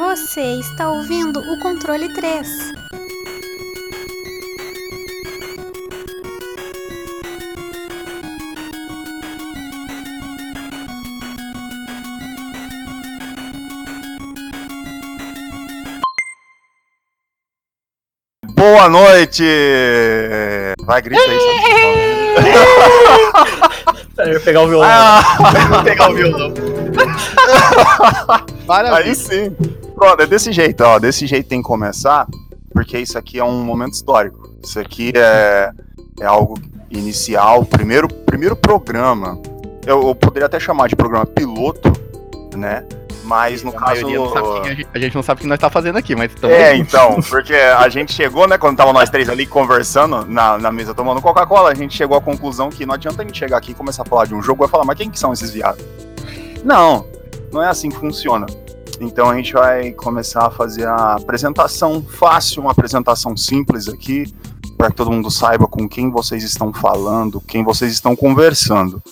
[0.00, 2.72] Você está ouvindo o controle 3.
[18.54, 19.44] Boa noite!
[20.80, 21.38] Vai, grita aí.
[24.16, 24.88] Eu ia pegar o violão.
[24.90, 26.54] Ah, pegar o violão.
[28.94, 29.54] aí sim.
[30.00, 30.98] Pronto, é desse jeito, ó.
[30.98, 32.26] Desse jeito tem que começar,
[32.72, 34.48] porque isso aqui é um momento histórico.
[34.64, 35.70] Isso aqui é,
[36.18, 36.58] é algo
[36.90, 39.38] inicial, primeiro, primeiro programa.
[39.86, 41.92] Eu, eu poderia até chamar de programa piloto,
[42.56, 42.82] né?
[43.24, 44.06] Mas no a caso.
[44.06, 46.70] a gente, a gente não sabe o que nós tá fazendo aqui, mas tamo É,
[46.70, 46.80] aí.
[46.80, 50.94] então, porque a gente chegou, né, quando tava nós três ali conversando na, na mesa
[50.94, 53.74] tomando Coca-Cola, a gente chegou à conclusão que não adianta a gente chegar aqui e
[53.74, 55.84] começar a falar de um jogo e falar, mas quem que são esses viados?
[56.64, 57.06] Não,
[57.52, 58.46] não é assim que funciona.
[59.00, 64.32] Então a gente vai começar a fazer a apresentação fácil, uma apresentação simples aqui,
[64.76, 69.02] para que todo mundo saiba com quem vocês estão falando, quem vocês estão conversando.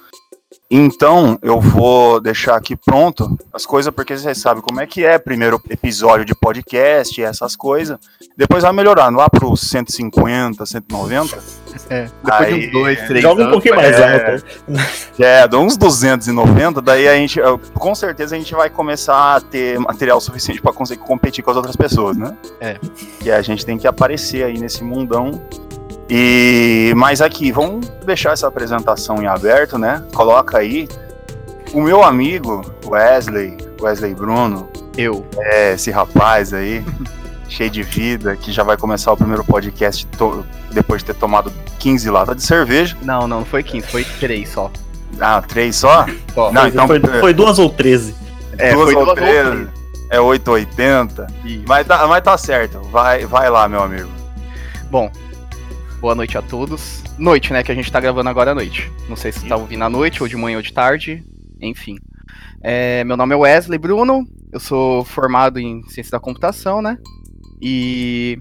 [0.70, 5.18] Então, eu vou deixar aqui pronto as coisas, porque vocês sabem como é que é
[5.18, 7.96] primeiro episódio de podcast essas coisas.
[8.36, 11.38] Depois vai melhorando lá pro 150, 190.
[11.88, 14.34] É, depois de Aí, uns dois, três Joga um pouquinho mais é.
[14.34, 14.44] alto.
[15.18, 17.40] É, de uns 290, daí a gente,
[17.72, 21.56] com certeza a gente vai começar a ter material suficiente para conseguir competir com as
[21.56, 22.36] outras pessoas, né?
[22.60, 22.78] É.
[23.20, 25.40] Que a gente tem que aparecer aí nesse mundão.
[26.10, 30.02] E mas aqui, vamos deixar essa apresentação em aberto, né?
[30.14, 30.88] Coloca aí
[31.72, 35.26] o meu amigo Wesley, Wesley Bruno, eu.
[35.38, 36.82] é, esse rapaz aí,
[37.48, 40.08] cheio de vida, que já vai começar o primeiro podcast
[40.72, 42.96] depois de ter tomado 15 latas de cerveja.
[43.02, 44.70] Não, não, não foi 15, foi 3 só.
[45.20, 46.06] Ah, três só?
[46.34, 46.52] Só.
[46.52, 48.14] Não, então foi, foi duas ou treze.
[48.56, 49.68] É, duas foi ou duas ou três, três.
[50.10, 51.26] é 880.
[51.44, 51.64] Isso.
[51.66, 54.08] Mas tá, mas tá certo, vai, vai lá, meu amigo.
[54.90, 55.10] Bom,
[56.00, 57.02] boa noite a todos.
[57.18, 58.90] Noite, né, que a gente tá gravando agora à noite.
[59.08, 61.24] Não sei se tá ouvindo à noite, ou de manhã ou de tarde,
[61.60, 61.96] enfim.
[62.62, 66.98] É, meu nome é Wesley Bruno, eu sou formado em ciência da computação, né?
[67.60, 68.38] E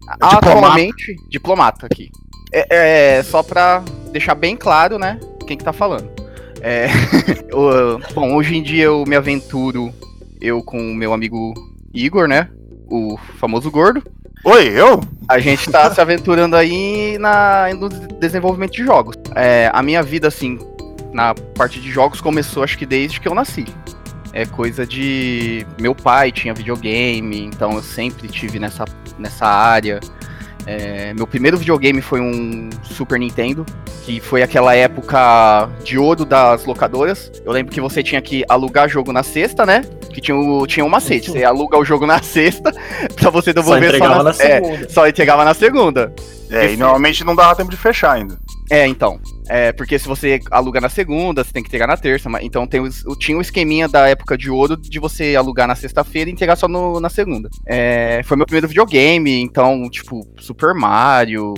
[0.00, 0.36] diplomata.
[0.36, 2.10] atualmente diplomata aqui.
[2.52, 3.82] É, é, só pra
[4.12, 6.10] deixar bem claro, né, quem que tá falando.
[6.60, 6.86] É,
[8.14, 9.92] bom, hoje em dia eu me aventuro
[10.40, 11.52] eu com o meu amigo
[11.92, 12.48] Igor, né?
[12.86, 14.02] O famoso gordo.
[14.46, 15.00] Oi, eu?
[15.26, 19.16] A gente tá se aventurando aí na, no desenvolvimento de jogos.
[19.34, 20.58] É, a minha vida, assim,
[21.14, 23.64] na parte de jogos começou acho que desde que eu nasci.
[24.34, 25.66] É coisa de.
[25.80, 28.84] Meu pai tinha videogame, então eu sempre tive nessa,
[29.18, 29.98] nessa área.
[30.66, 33.64] É, meu primeiro videogame foi um Super Nintendo,
[34.04, 37.32] que foi aquela época de ouro das locadoras.
[37.46, 39.84] Eu lembro que você tinha que alugar jogo na sexta, né?
[40.14, 41.30] Que tinha, o, tinha um macete.
[41.32, 42.72] Você aluga o jogo na sexta
[43.16, 44.88] pra você Só devolver só, entregava na, na é, segunda.
[44.88, 46.14] só entregava na segunda.
[46.50, 48.38] É, e normalmente não dava tempo de fechar ainda.
[48.70, 49.18] É, então.
[49.48, 52.30] É, porque se você aluga na segunda, você tem que entregar na terça.
[52.30, 55.66] mas- Então tem os, o- tinha o esqueminha da época de ouro de você alugar
[55.66, 57.48] na sexta-feira e entregar só no- na segunda.
[57.66, 61.52] É, foi meu primeiro videogame, então, tipo, Super Mario.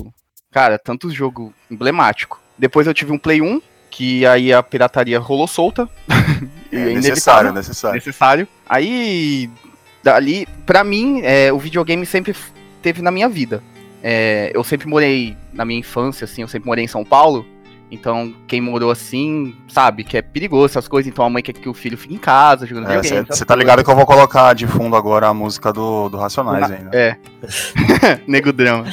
[0.50, 2.41] Cara, tantos jogo emblemático.
[2.59, 5.87] Depois eu tive um Play 1, que aí a pirataria rolou solta.
[6.72, 7.94] É inevitável necessário, necessário.
[7.94, 8.49] necessário.
[8.69, 9.50] Aí,
[10.03, 12.34] dali, pra mim, é, o videogame sempre
[12.82, 13.62] teve na minha vida.
[14.03, 17.44] É, eu sempre morei, na minha infância, assim, eu sempre morei em São Paulo.
[17.91, 21.10] Então, quem morou assim, sabe, que é perigoso essas coisas.
[21.10, 23.26] Então, a mãe quer que o filho fique em casa, jogando videogame.
[23.28, 26.71] Você tá ligado que eu vou colocar de fundo agora a música do, do Racionais
[26.71, 26.91] ainda.
[26.93, 27.16] É.
[28.26, 28.87] Nego drama.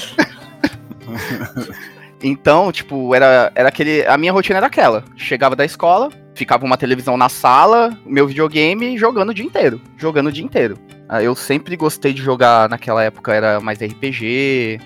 [2.21, 4.05] então, tipo, era, era aquele.
[4.05, 5.03] A minha rotina era aquela.
[5.15, 9.79] Chegava da escola, ficava uma televisão na sala, meu videogame jogando o dia inteiro.
[9.97, 10.77] Jogando o dia inteiro.
[11.07, 14.79] Ah, Eu sempre gostei de jogar naquela época, era mais RPG,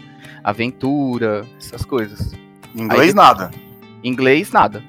[0.43, 2.33] aventura, essas coisas.
[2.75, 3.51] Inglês Aí- nada.
[4.03, 4.83] Inglês, nada.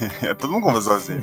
[0.38, 1.20] Todo mundo começou assim.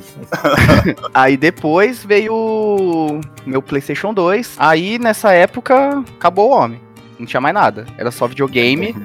[1.12, 4.54] Aí depois veio o meu PlayStation 2.
[4.58, 6.80] Aí nessa época acabou o homem.
[7.18, 7.86] Não tinha mais nada.
[7.96, 8.94] Era só videogame.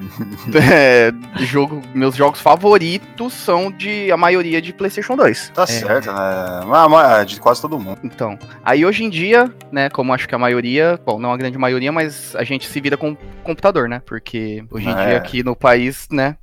[0.72, 1.12] É,
[1.44, 5.50] jogo, meus jogos favoritos são de a maioria de PlayStation 2.
[5.54, 6.62] Tá É, certo, né?
[6.66, 8.00] Mas, mas de quase todo mundo.
[8.02, 11.58] Então, aí hoje em dia, né, como acho que a maioria, bom, não a grande
[11.58, 14.00] maioria, mas a gente se vira com computador, né?
[14.04, 15.06] Porque hoje em É.
[15.06, 16.36] dia aqui no país, né,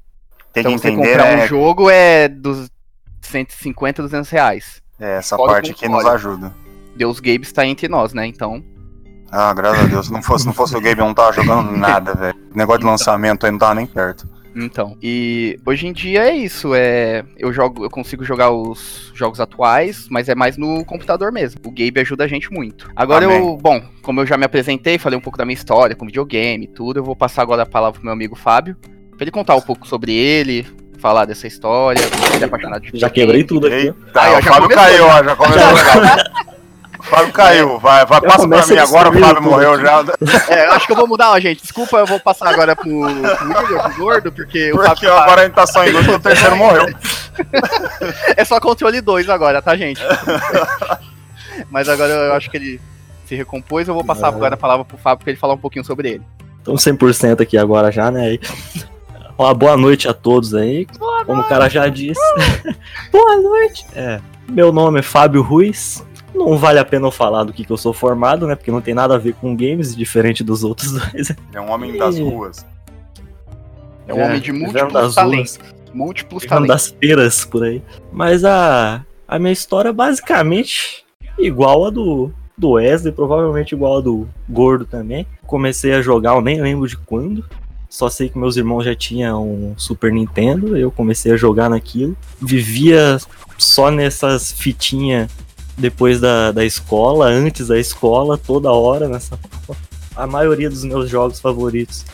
[0.54, 1.44] Tem então que você entender, comprar né?
[1.44, 2.70] um jogo é dos
[3.22, 4.82] 150, 200 reais.
[5.00, 6.54] É, essa Fora parte que nos ajuda.
[6.96, 8.26] Deus Gabe está entre nós, né?
[8.26, 8.64] Então,
[9.38, 10.06] Ah, graças a Deus.
[10.06, 12.36] Se não fosse, não fosse o Gabe, eu não tava jogando nada, velho.
[12.56, 14.26] Negócio de lançamento aí não tava nem perto.
[14.56, 19.42] Então, e hoje em dia é isso, é eu jogo, eu consigo jogar os jogos
[19.42, 21.60] atuais, mas é mais no computador mesmo.
[21.66, 22.90] O Gabe ajuda a gente muito.
[22.96, 23.38] Agora Amém.
[23.40, 26.64] eu, bom, como eu já me apresentei, falei um pouco da minha história com videogame
[26.64, 28.78] e tudo, eu vou passar agora a palavra pro meu amigo Fábio,
[29.18, 30.66] pra ele contar um pouco sobre ele,
[31.00, 32.00] falar dessa história,
[32.34, 33.76] ele é apaixonado de Já quebrei tudo aqui.
[33.76, 35.20] Eita, Aí, ó, o Fábio começou, caiu, já.
[35.20, 36.55] ó, já começou
[37.10, 40.04] Fábio caiu, vai, vai, passa pra mim agora, o Fábio tudo morreu já.
[40.50, 41.62] É, acho que eu vou mudar, ó, gente.
[41.62, 45.24] Desculpa, eu vou passar agora pro, pro William, pro Gordo, porque o Porque Fábio tá-
[45.24, 46.86] agora a gente tá só em dois, o terceiro morreu.
[48.36, 50.02] é só controle 2 agora, tá, gente?
[51.70, 52.82] Mas agora eu acho que ele
[53.26, 55.86] se recompôs, eu vou passar agora a palavra pro Fábio pra ele falar um pouquinho
[55.86, 56.24] sobre ele.
[56.62, 58.38] Então 100% aqui agora já, né?
[59.38, 60.88] Uma boa noite a todos aí.
[61.26, 62.20] Como o cara já disse.
[63.12, 63.86] boa noite.
[63.96, 64.20] É,
[64.50, 66.04] meu nome é Fábio Ruiz.
[66.36, 68.56] Não vale a pena eu falar do que, que eu sou formado, né?
[68.56, 71.32] Porque não tem nada a ver com games, diferente dos outros dois.
[71.54, 72.66] É um homem das ruas.
[74.08, 75.56] É um homem de vivendo múltiplos das talentos.
[75.58, 76.90] ruas, Múltiplos vivendo talentos.
[76.92, 77.82] das feiras por aí.
[78.12, 81.06] Mas a, a minha história é basicamente
[81.40, 85.26] igual a do, do Wesley, provavelmente igual a do Gordo também.
[85.48, 87.46] Comecei a jogar, eu nem lembro de quando.
[87.90, 92.16] Só sei que meus irmãos já tinham um Super Nintendo, eu comecei a jogar naquilo.
[92.42, 93.18] Vivia
[93.58, 95.32] só nessas fitinhas
[95.78, 99.38] depois da, da escola, antes da escola, toda hora nessa.
[100.16, 102.06] A maioria dos meus jogos favoritos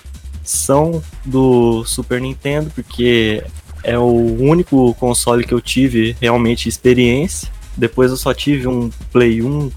[0.44, 3.44] são do Super Nintendo, porque
[3.84, 7.50] é o único console que eu tive realmente experiência.
[7.78, 9.72] Depois eu só tive um Play 1,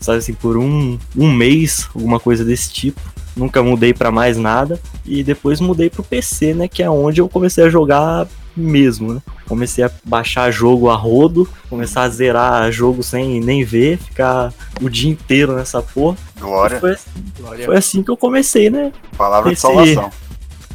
[0.00, 3.00] sabe assim, por um, um mês, alguma coisa desse tipo.
[3.36, 4.80] Nunca mudei pra mais nada.
[5.04, 6.68] E depois mudei pro PC, né?
[6.68, 8.26] Que é onde eu comecei a jogar
[8.56, 9.20] mesmo, né?
[9.48, 14.88] Comecei a baixar jogo a rodo, começar a zerar jogo sem nem ver, ficar o
[14.88, 16.16] dia inteiro nessa porra.
[16.40, 16.96] Glória, foi,
[17.38, 17.66] Glória.
[17.66, 18.92] foi assim que eu comecei, né?
[19.18, 20.10] palavra de esse- salvação.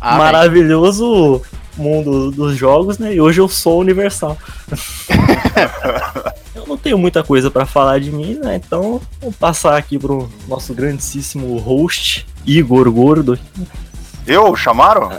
[0.02, 1.42] Ah, maravilhoso
[1.78, 3.14] mundo dos jogos, né?
[3.16, 4.38] E hoje eu sou universal.
[6.56, 8.56] eu não tenho muita coisa pra falar de mim, né?
[8.56, 13.38] Então vou passar aqui pro nosso grandíssimo host, Igor Gordo.
[14.30, 15.10] Eu, chamaram?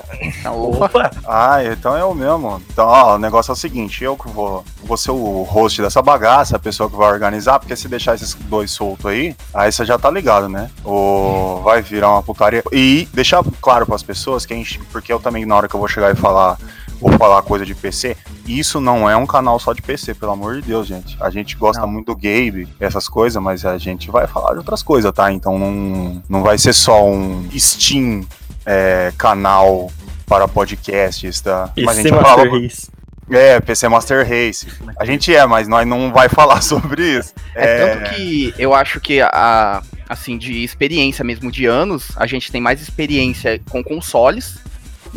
[0.45, 1.11] Opa.
[1.27, 2.63] Ah, então é o mesmo.
[2.71, 6.01] Então, ó, o negócio é o seguinte, eu que vou, vou ser o host dessa
[6.01, 9.85] bagaça, a pessoa que vai organizar, porque se deixar esses dois soltos aí, aí você
[9.85, 10.71] já tá ligado, né?
[10.85, 12.63] Ou vai virar uma putaria.
[12.71, 15.81] E deixar claro pras pessoas que a gente, porque eu também, na hora que eu
[15.81, 16.57] vou chegar e falar,
[17.01, 18.17] vou falar coisa de PC,
[18.58, 21.17] isso não é um canal só de PC, pelo amor de Deus, gente.
[21.20, 21.88] A gente gosta Não.
[21.88, 25.31] muito do Gabe, essas coisas, mas a gente vai falar de outras coisas, tá?
[25.32, 28.25] Então não, não vai ser só um Steam
[28.67, 29.91] é, canal
[30.26, 31.70] para podcasts, tá?
[31.76, 32.88] Mas a PC gente Master fala- Race.
[33.31, 34.67] é, PC Master Race.
[34.99, 37.32] A gente é, mas nós não vai falar sobre isso.
[37.55, 42.50] É, tanto que eu acho que a assim de experiência mesmo de anos, a gente
[42.50, 44.58] tem mais experiência com consoles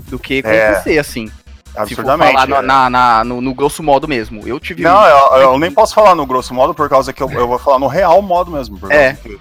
[0.07, 1.31] do que com É, PC, assim.
[1.73, 2.33] Se for absurdamente.
[2.33, 2.61] falar no, é.
[2.61, 4.47] na- na- no, no grosso modo mesmo.
[4.47, 4.83] Eu tive.
[4.83, 7.57] Não, eu, eu nem posso falar no grosso modo, por causa que eu, eu vou
[7.59, 8.77] falar no real modo mesmo.
[8.77, 9.13] por É.
[9.13, 9.39] que,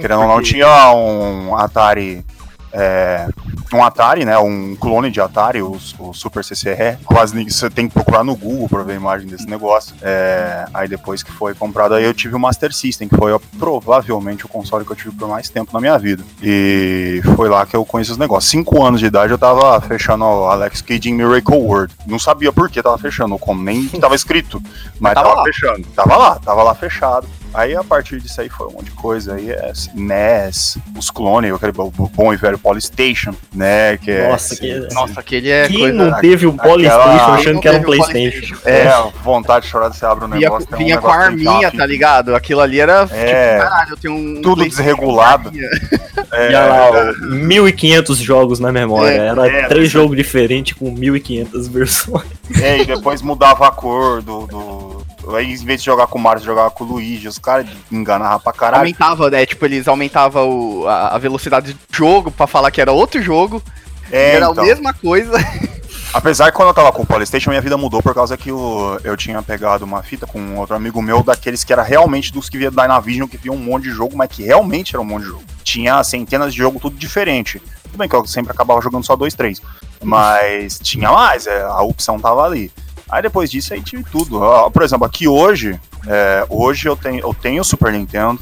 [0.00, 2.24] querendo ou não, tinha um Atari.
[2.72, 3.28] É,
[3.72, 4.38] um Atari, né?
[4.38, 6.98] Um clone de Atari, o, o Super CCR.
[7.04, 7.50] Quase ninguém.
[7.52, 9.94] Você tem que procurar no Google pra ver a imagem desse negócio.
[10.02, 13.38] É, aí depois que foi comprado, aí eu tive o Master System, que foi ó,
[13.58, 16.22] provavelmente o console que eu tive por mais tempo na minha vida.
[16.42, 18.50] E foi lá que eu conheci os negócios.
[18.50, 21.94] Cinco anos de idade eu tava fechando o Alex Kidd em Miracle World.
[22.06, 24.62] Não sabia por que tava fechando, como nem tava escrito.
[24.98, 25.44] Mas Tava tava, lá.
[25.44, 25.86] fechando.
[25.94, 27.26] Tava lá, tava lá fechado.
[27.54, 29.34] Aí a partir disso aí foi um monte de coisa.
[29.34, 33.96] Aí é NES, os clones, aquele bo- bom e velho Polystation, né?
[33.98, 34.78] Que é, Nossa, que...
[34.92, 35.92] Nossa, aquele é Quem coisa.
[35.94, 38.54] não teve um aquela- Polystation achando que era um o Playstation?
[38.64, 38.88] É,
[39.22, 40.66] vontade de chorar de você abre um Vinha, negócio.
[40.68, 42.34] tem um vinha com negócio a dar uma arminha, tá ligado?
[42.34, 43.08] Aquilo ali era.
[43.12, 43.56] É.
[43.56, 44.42] Tipo, caralho, eu tenho um.
[44.42, 45.50] Tudo desregulado.
[45.50, 45.56] com.
[46.34, 49.10] É, Tinha lá ó, 1500 jogos na memória.
[49.12, 52.24] É, Era é, três jogos diferentes com 1500 versões.
[52.62, 54.46] é, e depois mudava a cor do.
[54.46, 54.91] do...
[55.34, 57.28] Aí, em vez de jogar com o Mario, jogava com o Luigi.
[57.28, 58.80] Os caras enganavam pra caralho.
[58.80, 59.46] Aumentava, né?
[59.46, 63.62] Tipo, eles aumentavam a, a velocidade do jogo pra falar que era outro jogo.
[64.10, 64.64] É, era então.
[64.64, 65.32] a mesma coisa.
[66.12, 69.00] Apesar que quando eu tava com o Polystation, minha vida mudou por causa que eu,
[69.02, 72.50] eu tinha pegado uma fita com um outro amigo meu, daqueles que era realmente dos
[72.50, 75.22] que via Dynavision, que via um monte de jogo, mas que realmente era um monte
[75.22, 75.42] de jogo.
[75.64, 77.62] Tinha centenas de jogo, tudo diferente.
[77.84, 79.62] Tudo bem que eu sempre acabava jogando só dois, três.
[80.02, 82.70] Mas tinha mais, é, a opção tava ali.
[83.12, 84.40] Aí depois disso aí tive tudo.
[84.70, 88.40] Por exemplo, aqui hoje, é, hoje eu tenho, eu tenho Super Nintendo,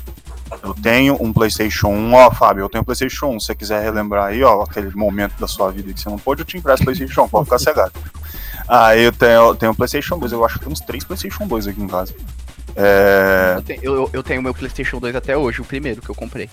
[0.63, 2.15] eu tenho um PlayStation 1.
[2.15, 3.41] Ó, Fábio, eu tenho um PlayStation 1.
[3.41, 6.43] Se você quiser relembrar aí, ó, aquele momento da sua vida que você não pôde,
[6.43, 7.93] eu te empresto PlayStation 1, pode ficar cegado.
[8.69, 11.45] Aí eu tenho, eu tenho um PlayStation 2, eu acho que tem uns três PlayStation
[11.49, 12.15] 2 aqui em casa.
[12.77, 16.15] É, Eu tenho, eu, eu tenho meu PlayStation 2 até hoje, o primeiro que eu
[16.15, 16.49] comprei.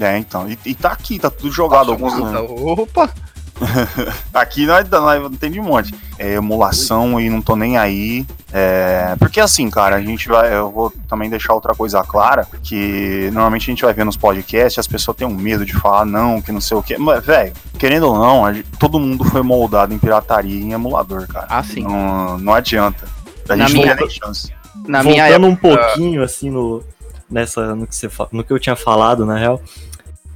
[0.00, 0.50] é então.
[0.50, 1.92] E, e tá aqui, tá tudo jogado.
[1.92, 3.14] Alguns, Nossa, Opa!
[4.34, 5.94] Aqui nós, nós tem de monte.
[6.18, 8.26] É emulação e não tô nem aí.
[8.52, 10.54] É, porque assim, cara, a gente vai.
[10.54, 14.78] Eu vou também deixar outra coisa clara: que normalmente a gente vai ver nos podcasts,
[14.78, 16.96] as pessoas têm um medo de falar não, que não sei o quê.
[16.98, 20.72] Mas, velho, querendo ou não, a gente- todo mundo foi moldado em pirataria e em
[20.72, 21.46] emulador, cara.
[21.48, 21.82] Ah, sim.
[21.82, 23.06] Não, não adianta.
[23.48, 24.52] A Na gente não minha- tem nem chance.
[24.86, 26.82] Na minha Voltando época, um pouquinho, assim, no,
[27.30, 29.60] nessa, no, que você, no que eu tinha falado, na real,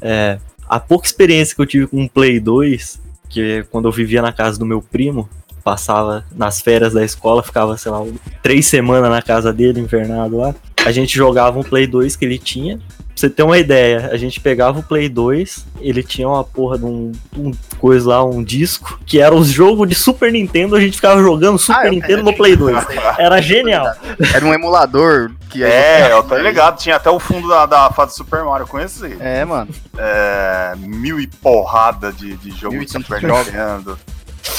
[0.02, 0.38] é,
[0.68, 4.32] a pouca experiência que eu tive com o Play 2, que quando eu vivia na
[4.32, 5.28] casa do meu primo,
[5.62, 8.04] passava nas férias da escola, ficava, sei lá,
[8.42, 10.54] três semanas na casa dele, invernado lá,
[10.84, 12.78] a gente jogava um Play 2 que ele tinha.
[13.14, 16.76] Pra você ter uma ideia, a gente pegava o Play 2, ele tinha uma porra
[16.78, 20.80] de um, um coisa lá, um disco, que era os jogos de Super Nintendo, a
[20.80, 22.76] gente ficava jogando Super Ah, Nintendo no Play 2.
[23.16, 23.86] Era genial.
[24.34, 26.76] era um emulador que É, eu tô ligado.
[26.78, 28.66] Tinha até o fundo da, da fase do Super Mario.
[28.66, 29.16] Conheço aí.
[29.20, 29.70] É, mano.
[29.96, 33.22] É, mil e porrada de, de jogo Mil e de Super.
[33.22, 33.96] Nintendo.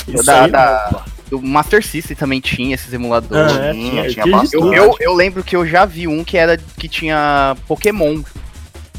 [0.08, 3.52] Isso Da- aí, da- O Master System também tinha esses emuladores.
[3.58, 4.44] Ah, é, Tinha, tinha, tinha.
[4.54, 8.22] Eu, eu, eu lembro que eu já vi um que era que tinha Pokémon.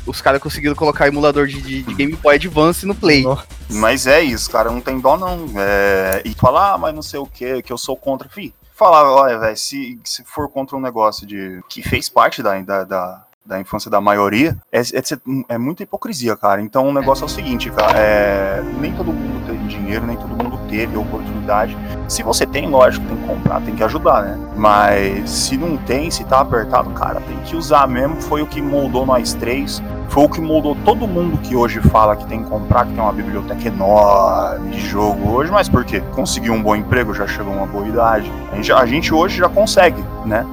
[0.07, 3.23] Os caras conseguiram colocar emulador de, de- de Game Boy Advance no Play.
[3.25, 3.47] Nossa.
[3.69, 5.47] Mas é isso, cara, não tem dó não.
[5.57, 8.29] É, e falar, ah, mas não sei o que, que eu sou contra.
[8.29, 12.57] Fih, falar, olha, velho, se, se for contra um negócio de que fez parte da,
[12.61, 16.61] da, da, da infância da maioria, é, é, é muita hipocrisia, cara.
[16.61, 20.31] Então o negócio é o seguinte, cara, é, nem todo mundo tem dinheiro, nem todo
[20.31, 21.77] mundo teve oportunidade.
[22.09, 24.39] Se você tem, lógico, tem que comprar, tem que ajudar, né?
[24.57, 28.21] Mas se não tem, se tá apertado, cara, tem que usar mesmo.
[28.23, 29.83] Foi o que moldou nós três.
[30.09, 33.03] Foi o que moldou todo mundo que hoje fala que tem que comprar, que tem
[33.03, 35.51] uma biblioteca enorme de jogo hoje.
[35.51, 36.01] Mas por quê?
[36.13, 38.31] Conseguiu um bom emprego, já chegou a uma boa idade.
[38.53, 40.47] A gente, a gente hoje já consegue, né?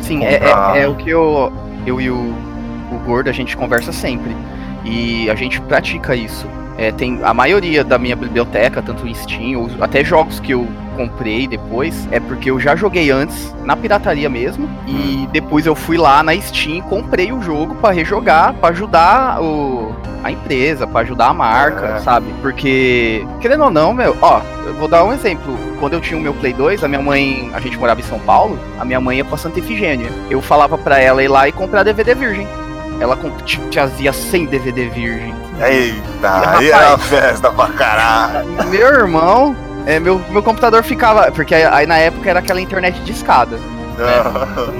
[0.00, 0.76] Sim, é, Comprar.
[0.76, 1.52] é, é o que eu,
[1.86, 4.34] eu e o, o Gordo a gente conversa sempre.
[4.84, 6.46] E a gente pratica isso.
[6.78, 10.66] É, tem a maioria da minha biblioteca, tanto em Steam, ou até jogos que eu
[10.96, 14.68] comprei depois, é porque eu já joguei antes na pirataria mesmo.
[14.86, 19.42] E depois eu fui lá na Steam e comprei o jogo pra rejogar, pra ajudar
[19.42, 19.92] o,
[20.22, 21.98] a empresa, pra ajudar a marca, É.
[22.00, 22.26] sabe?
[22.40, 25.58] Porque, querendo ou não, meu, ó, eu vou dar um exemplo.
[25.80, 28.18] Quando eu tinha o meu Play 2, a minha mãe, a gente morava em São
[28.20, 30.10] Paulo, a minha mãe ia pra Santa Efigênia.
[30.30, 32.46] Eu falava pra ela ir lá e comprar DVD virgem.
[33.00, 33.18] Ela
[33.70, 35.34] trazia 100 DVD virgem.
[35.60, 36.70] Eita, aí rapaz.
[36.70, 38.48] é uma festa pra caralho.
[38.68, 41.30] Meu irmão, é, meu, meu computador ficava.
[41.32, 43.58] Porque aí na época era aquela internet de escada.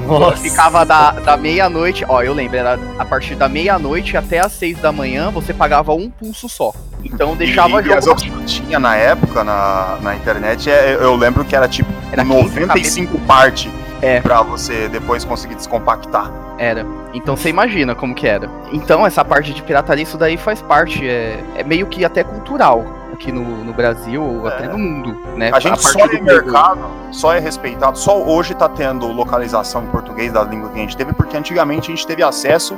[0.07, 0.37] Nossa.
[0.37, 4.79] Ficava da, da meia-noite, ó, eu lembro, era a partir da meia-noite até as seis
[4.79, 6.73] da manhã, você pagava um pulso só.
[7.05, 11.17] Então deixava e, e as opções que tinha na época na, na internet, é, eu
[11.17, 13.71] lembro que era tipo Era 15 95 parte
[14.01, 14.21] É.
[14.21, 16.31] pra você depois conseguir descompactar.
[16.59, 16.85] Era.
[17.15, 18.49] Então você imagina como que era.
[18.73, 22.85] Então essa parte de pirataria, isso daí faz parte, é, é meio que até cultural
[23.13, 24.53] aqui no, no Brasil, ou É.
[24.55, 25.51] até no mundo, né?
[25.53, 29.83] A gente partir só do é mercado, só é respeitado, só hoje tá tendo localização
[29.83, 32.77] em português da língua que a gente teve, porque antigamente a gente teve acesso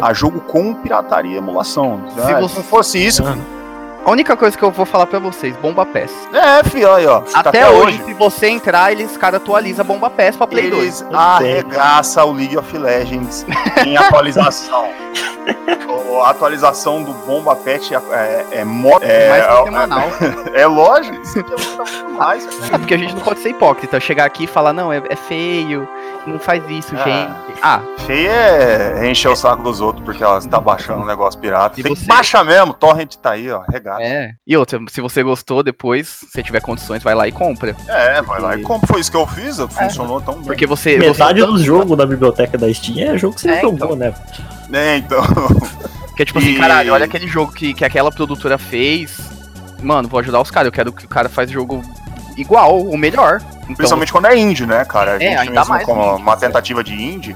[0.00, 2.00] a jogo com pirataria e emulação.
[2.08, 3.36] Se Ah, você- não fosse isso, Ah.
[4.04, 6.10] A única coisa que eu vou falar pra vocês, Bomba Pass.
[6.32, 7.22] é, filho, aí, ó.
[7.22, 11.02] fica Até, hoje, se você entrar, eles, cara, atualiza Bomba Pass pra Play 2.
[11.02, 13.46] Eles arregaçam o League of Legends
[13.86, 14.88] em atualização.
[15.88, 18.64] O- a atualização do Bomba Pet é, é, é,
[19.02, 20.08] é, é, semanal.
[20.54, 22.46] é lógico, isso aqui é muito mais.
[22.72, 25.16] É porque a gente não pode ser hipócrita, chegar aqui e falar, não, é, é
[25.16, 25.88] feio,
[26.26, 27.04] não faz isso, Ah.
[27.04, 27.32] gente.
[27.62, 31.78] Ah, Feio é encher o saco dos outros porque elas tá baixando um negócio pirata.
[31.80, 33.62] E Tem que baixar mesmo, torrent tá aí, ó,
[34.00, 34.32] é.
[34.46, 37.74] E outra, se você gostou depois, se tiver condições, vai lá e compra.
[37.88, 38.56] É, vai lá.
[38.56, 39.56] E como foi isso que eu fiz?
[39.58, 40.44] Funcionou tão bem.
[40.44, 40.96] Porque você.
[40.98, 41.46] Metade você...
[41.46, 44.14] dos jogos da biblioteca da Steam é jogo que você É, jogou, né?
[44.72, 45.22] É, então.
[46.08, 49.18] Porque, tipo assim, E- caralho, olha aquele jogo que, que aquela produtora fez.
[49.82, 50.66] Mano, vou ajudar os caras.
[50.66, 51.82] Eu quero que o cara faz jogo
[52.36, 53.40] igual, ou melhor.
[53.62, 55.12] Então, Principalmente quando é indie, né, cara?
[55.12, 57.34] A gente ainda mesmo mais como indie, uma tentativa de indie,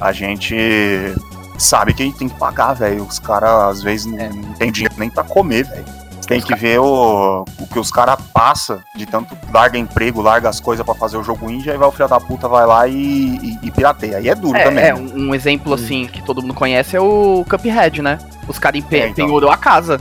[0.00, 1.14] a gente
[1.58, 3.02] sabe que a gente tem que pagar, velho.
[3.02, 4.28] Os caras, às vezes, não, É.
[4.28, 5.84] não tem dinheiro nem pra comer, velho.
[6.28, 10.60] Tem que ver o, o que os caras passam de tanto larga emprego, larga as
[10.60, 12.92] coisas pra fazer o jogo indie, aí vai o filho da puta, vai lá e,
[12.94, 14.18] e, e pirateia.
[14.18, 14.84] Aí é duro também.
[14.84, 15.00] É, é, né?
[15.00, 18.18] um, um exemplo assim que todo mundo conhece é o Cuphead, né?
[18.46, 19.24] Os caras empe- É, então.
[19.26, 19.98] penhorou a casa.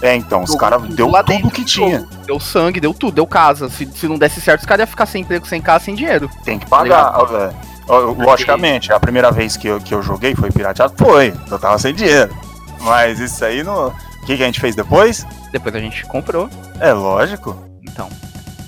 [0.00, 2.00] É, então, os caras deu lá tudo dentro que tinha.
[2.00, 2.10] jogo.
[2.26, 3.68] Deu sangue, deu tudo, deu casa.
[3.68, 6.30] Se, se não desse certo, os caras iam ficar sem emprego, sem casa, sem dinheiro.
[6.44, 7.54] Tem que pagar, ó, velho.
[7.88, 11.34] Eu- Logicamente, a primeira vez que eu, que eu joguei foi pirateado, foi.
[11.50, 12.34] Eu tava sem dinheiro.
[12.80, 13.92] Mas isso aí não.
[14.26, 15.24] O que, que a gente fez depois?
[15.52, 16.50] Depois a gente comprou.
[16.80, 17.56] É lógico.
[17.80, 18.08] Então.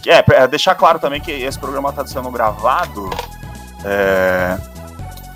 [0.07, 3.11] É, pra deixar claro também que esse programa tá sendo gravado
[3.85, 4.57] é,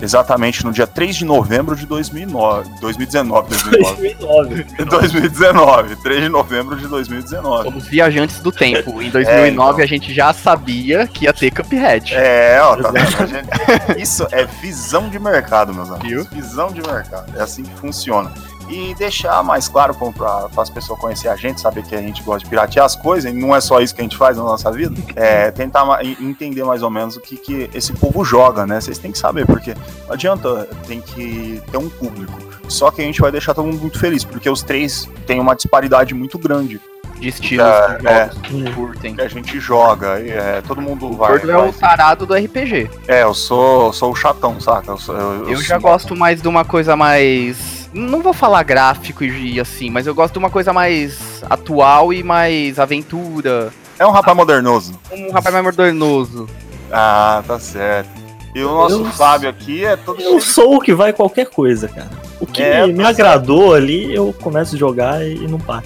[0.01, 3.95] exatamente no dia 3 de novembro de 2009, 2019, 2019.
[4.01, 4.85] 2009.
[4.85, 7.63] 2019, 3 de novembro de 2019.
[7.65, 9.01] Somos viajantes do tempo.
[9.01, 9.83] Em 2009 então.
[9.83, 12.15] a gente já sabia que ia ter Cuphead.
[12.15, 12.91] É, ó, tá
[13.25, 16.09] gente- Isso é visão de mercado, meus amigos.
[16.09, 16.27] Viu?
[16.31, 17.31] Visão de mercado.
[17.37, 18.31] É assim que funciona.
[18.69, 22.43] E deixar mais claro para as pessoas conhecer a gente, saber que a gente gosta
[22.43, 24.71] de piratear as coisas, e não é só isso que a gente faz na nossa
[24.71, 25.85] vida, é tentar
[26.21, 28.79] entender mais ou menos o que, que esse povo joga, né?
[28.81, 29.73] Vocês têm que saber, porque
[30.07, 32.33] não adianta, tem que ter um público.
[32.67, 35.53] Só que a gente vai deixar todo mundo muito feliz, porque os três têm uma
[35.55, 36.79] disparidade muito grande
[37.19, 39.15] De estilos É, de jogos que curtem.
[39.15, 40.19] que a gente joga.
[40.19, 41.31] E, é, todo mundo O vai.
[41.37, 42.89] Gordo é o tarado do RPG.
[43.07, 44.91] É, eu sou, sou o chatão, saca?
[44.91, 47.82] Eu, sou- eu- eu Eu já sou- gosto mais de uma coisa mais.
[47.93, 52.23] Não vou falar gráfico e assim, mas eu gosto de uma coisa mais atual e
[52.23, 53.71] mais aventura.
[53.99, 54.99] É um rapaz modernoso.
[55.11, 56.49] Um rapaz mais modernoso.
[56.91, 58.09] Ah, tá certo.
[58.55, 61.87] E o nosso Eu- Fábio aqui é todo Eu sou o que vai qualquer coisa,
[61.87, 62.09] cara.
[62.39, 65.85] O que É, me agradou ali, eu começo a jogar e, e não paro.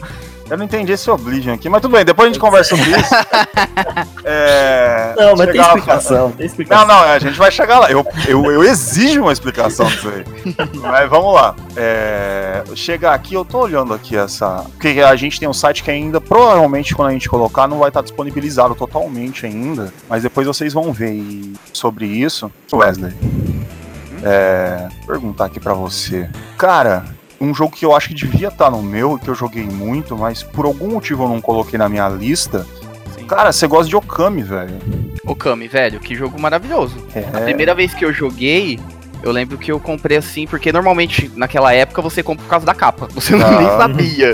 [0.49, 3.09] Eu não entendi esse Oblivion aqui, mas tudo bem, depois a gente conversa sobre isso.
[4.29, 6.85] É, Não, mas tem explicação, tem Não, explicação.
[6.87, 7.89] não, a gente vai chegar lá.
[7.89, 10.25] Eu, eu, eu exijo uma explicação disso aí.
[10.81, 11.55] Mas vamos lá.
[11.77, 14.65] É, chegar aqui, eu tô olhando aqui essa.
[14.73, 17.87] Porque a gente tem um site que ainda, provavelmente, quando a gente colocar, não vai
[17.87, 19.93] estar disponibilizado totalmente ainda.
[20.09, 22.51] Mas depois vocês vão ver sobre isso.
[22.73, 23.13] Wesley.
[24.23, 26.29] É, perguntar aqui pra você.
[26.57, 27.05] Cara,
[27.39, 30.43] um jogo que eu acho que devia estar no meu, que eu joguei muito, mas
[30.43, 32.65] por algum motivo eu não coloquei na minha lista.
[33.27, 34.77] Cara, você gosta de Okami, velho.
[35.25, 36.95] Okami, velho, que jogo maravilhoso.
[37.33, 38.79] A É, primeira vez que eu joguei,
[39.23, 42.73] eu lembro que eu comprei assim, porque normalmente naquela época você compra por causa da
[42.73, 43.07] capa.
[43.13, 43.51] Você não Ah.
[43.59, 44.27] nem sabia.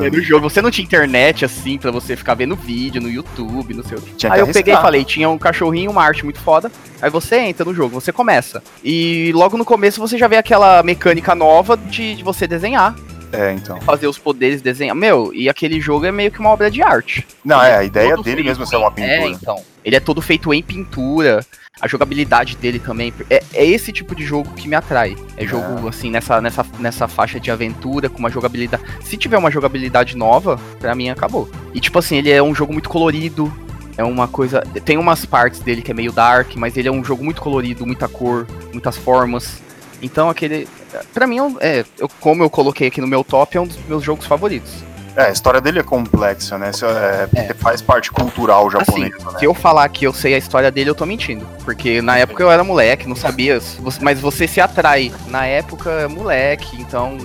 [0.00, 3.08] é, Era o jogo, você não tinha internet assim pra você ficar vendo vídeo no
[3.10, 4.14] YouTube, não sei o que.
[4.14, 6.70] Tinha Aí que eu peguei e falei, tinha um cachorrinho, uma arte muito foda.
[7.00, 8.62] Aí você entra no jogo, você começa.
[8.84, 12.94] E logo no começo você já vê aquela mecânica nova de, de você desenhar,
[13.32, 13.80] É, então.
[13.82, 14.94] fazer os poderes, desenhar.
[14.96, 17.26] Meu, e aquele jogo é meio que uma obra de arte.
[17.44, 19.12] Não, é, a ideia Todo dele mesmo é ser uma em- pintura.
[19.12, 19.62] É, então.
[19.84, 21.44] Ele é todo feito em pintura.
[21.80, 23.12] A jogabilidade dele também.
[23.30, 25.16] É, é esse tipo de jogo que me atrai.
[25.36, 28.82] É jogo, assim, nessa, nessa, nessa faixa de aventura, com uma jogabilidade.
[29.04, 31.48] Se tiver uma jogabilidade nova, pra mim acabou.
[31.72, 33.52] E, tipo assim, ele é um jogo muito colorido.
[33.96, 34.60] É uma coisa.
[34.84, 37.86] Tem umas partes dele que é meio dark, mas ele é um jogo muito colorido,
[37.86, 39.60] muita cor, muitas formas.
[40.02, 40.68] Então aquele.
[41.12, 43.78] Pra mim, é é, eu, como eu coloquei aqui no meu top, é um dos
[43.86, 44.72] meus jogos favoritos.
[45.16, 46.70] É, a história dele é complexa, né?
[46.70, 49.38] Isso é, porque faz parte cultural Assim, japonesa, né?
[49.40, 51.44] se eu falar que eu sei a história dele, eu tô mentindo.
[51.64, 53.60] Porque na época eu era moleque, não sabia.
[54.00, 55.12] Mas você se atrai.
[55.26, 57.18] Na época, é moleque, então.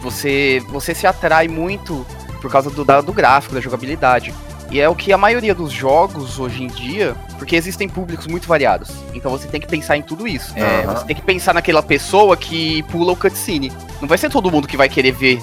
[0.00, 2.06] Você, você se atrai muito
[2.40, 4.32] por causa do, do gráfico, da jogabilidade.
[4.70, 7.14] E é o que a maioria dos jogos hoje em dia.
[7.38, 8.90] Porque existem públicos muito variados.
[9.14, 10.52] Então você tem que pensar em tudo isso.
[10.56, 10.94] É, Aham.
[10.94, 13.72] Você tem que pensar naquela pessoa que pula o cutscene.
[14.00, 15.40] Não vai ser todo mundo que vai querer ver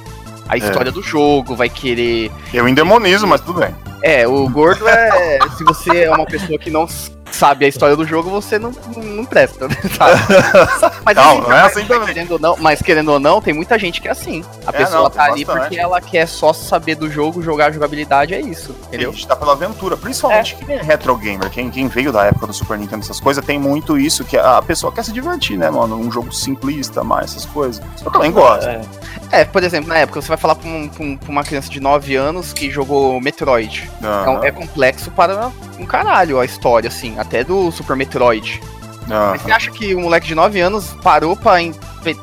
[0.47, 3.73] a história do jogo, vai querer Eu endemonizo, mas tudo bem.
[4.03, 5.39] é, o gordo é.
[5.57, 6.88] se você é uma pessoa que não
[7.31, 10.21] sabe a história do jogo, você não, não, presta, né, sabe?
[11.05, 12.07] Mas, Não, assim, não é assim mas também.
[12.07, 14.43] querendo ou não, mas querendo ou não, tem muita gente que é assim.
[14.65, 15.61] A É, pessoa não, tá ali bastante.
[15.67, 19.11] porque ela quer só saber do jogo, jogar a jogabilidade, é isso, A entendeu?
[19.13, 19.95] gente tá pela aventura.
[19.95, 23.45] Principalmente quem é retro gamer, quem, quem veio da época do Super Nintendo, essas coisas,
[23.45, 25.95] tem muito isso, que a pessoa quer se divertir, né, mano?
[25.95, 27.83] Um jogo simplista, mais essas coisas.
[28.03, 28.65] Eu também gosto.
[28.67, 28.81] É,
[29.31, 31.69] É, por exemplo, na época você vai falar pra, um- pra um- pra uma criança
[31.69, 33.89] de 9 anos que jogou Metroid.
[33.99, 38.62] Então, Aham, é complexo para um caralho a história, assim, até do Super Metroid.
[39.10, 39.32] aham.
[39.32, 41.73] Mas você acha que o moleque de 9 anos parou pra en-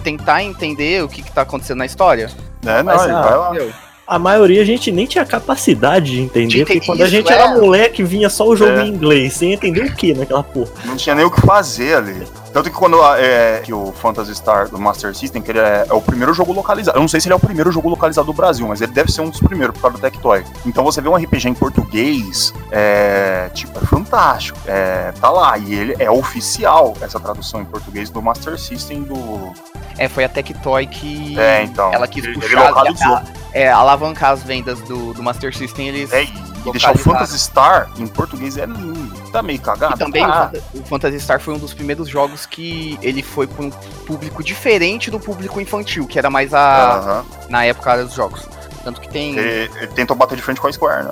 [0.02, 2.30] tentar entender o que, que tá acontecendo na história?
[2.64, 3.48] É, não, Mas, ele ah, vai lá.
[3.50, 3.72] Entendeu?
[4.06, 7.32] A maioria a gente nem tinha capacidade de entender, De porque quando a isso, gente
[7.32, 7.34] é.
[7.36, 8.84] era moleque vinha só o jogo É.
[8.84, 10.70] em inglês, sem entender o que naquela porra.
[10.84, 12.26] Não tinha nem o que fazer ali.
[12.52, 15.92] Tanto que quando é, que o Phantasy Star do Master System, que ele é, é
[15.94, 16.98] o primeiro jogo localizado.
[16.98, 19.10] Eu não sei se ele é o primeiro jogo localizado do Brasil, mas ele deve
[19.10, 20.44] ser um dos primeiros por causa do Tectoy.
[20.66, 24.58] Então você vê um RPG em português, é, tipo, é fantástico.
[24.66, 25.56] É, tá lá.
[25.56, 29.52] E ele é oficial, essa tradução em português do Master System do.
[29.96, 31.90] É, foi a Tectoy que É, então.
[31.92, 33.20] ela quis Ele- ele puxar, localizou.
[33.52, 36.12] É, alavancar as vendas do, do Master System, eles...
[36.12, 36.24] É,
[36.66, 36.98] e deixar o.
[36.98, 39.30] Phantasy Star em português é lindo.
[39.30, 39.94] Tá meio cagado?
[39.94, 43.46] E também o Ah, o Phantasy Star foi um dos primeiros jogos que ele foi
[43.46, 43.70] para um
[44.06, 48.46] público diferente do público infantil, que era mais a na época dos jogos.
[48.84, 51.10] Tanto que tem Ele, ele tentou bater de frente com a Square, né?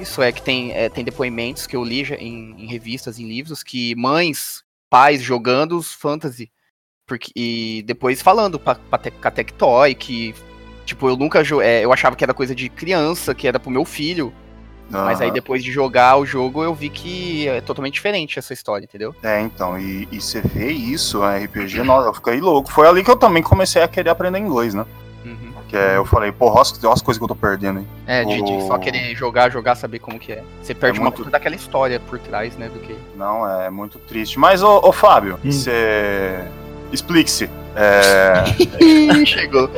[0.00, 3.62] Isso é que tem, é, tem depoimentos que eu li em, em revistas, em livros,
[3.62, 6.50] que mães, pais jogando os fantasy.
[7.06, 10.34] Porque, e depois falando pra, pra Tectoy que,
[10.84, 13.84] tipo, eu nunca é, eu achava que era coisa de criança, que era pro meu
[13.84, 14.32] filho.
[14.90, 18.84] Mas aí depois de jogar o jogo, eu vi que é totalmente diferente essa história,
[18.84, 19.14] entendeu?
[19.22, 22.70] É, então, e, e você vê isso, a RPG, nossa, eu fiquei louco.
[22.70, 24.84] Foi ali que eu também comecei a querer aprender inglês, né?
[25.24, 25.52] Uhum.
[25.66, 26.60] Que é, eu falei, porra, olha
[26.92, 27.88] as, coisas que eu tô perdendo, hein?
[28.06, 30.44] É, de, de só querer jogar, jogar, saber como que é.
[30.62, 32.94] Você perde uma muito- puta daquela história por trás, né, do que...
[33.16, 34.38] Não, é muito triste.
[34.38, 35.50] Mas, ô, ô Fábio, Hum.
[35.50, 36.44] você.
[36.92, 37.48] Explique-se.
[37.74, 38.44] É,
[39.24, 39.70] Chegou.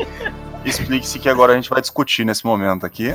[0.65, 3.15] Explique-se que agora a gente vai discutir nesse momento aqui.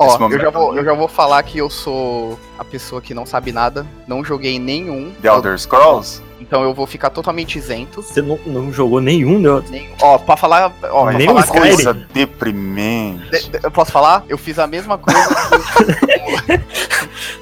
[0.00, 0.40] Ó, Esse eu momento.
[0.42, 3.84] já, vou, eu já vou falar que eu sou a pessoa que não sabe nada,
[4.06, 5.12] não joguei nenhum.
[5.20, 6.22] The Elder Scrolls.
[6.40, 8.00] Então eu vou ficar totalmente isento.
[8.00, 9.62] Você não, não jogou nenhum, né?
[9.68, 10.72] Nem, ó, pra falar.
[10.84, 11.74] Ó, pra Nem falar o que- Skyrim.
[11.74, 13.30] Coisa deprimente.
[13.30, 14.24] de- de- eu posso falar?
[14.28, 15.18] Eu fiz a mesma coisa.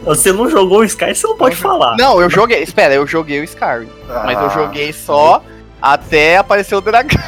[0.03, 1.97] Você não jogou o Sky, você não pode falar.
[1.97, 2.63] não, eu joguei.
[2.63, 3.89] Espera, eu joguei o Skyrim.
[4.25, 5.43] Mas eu Ah, joguei só
[5.81, 7.21] até aparecer o dragão.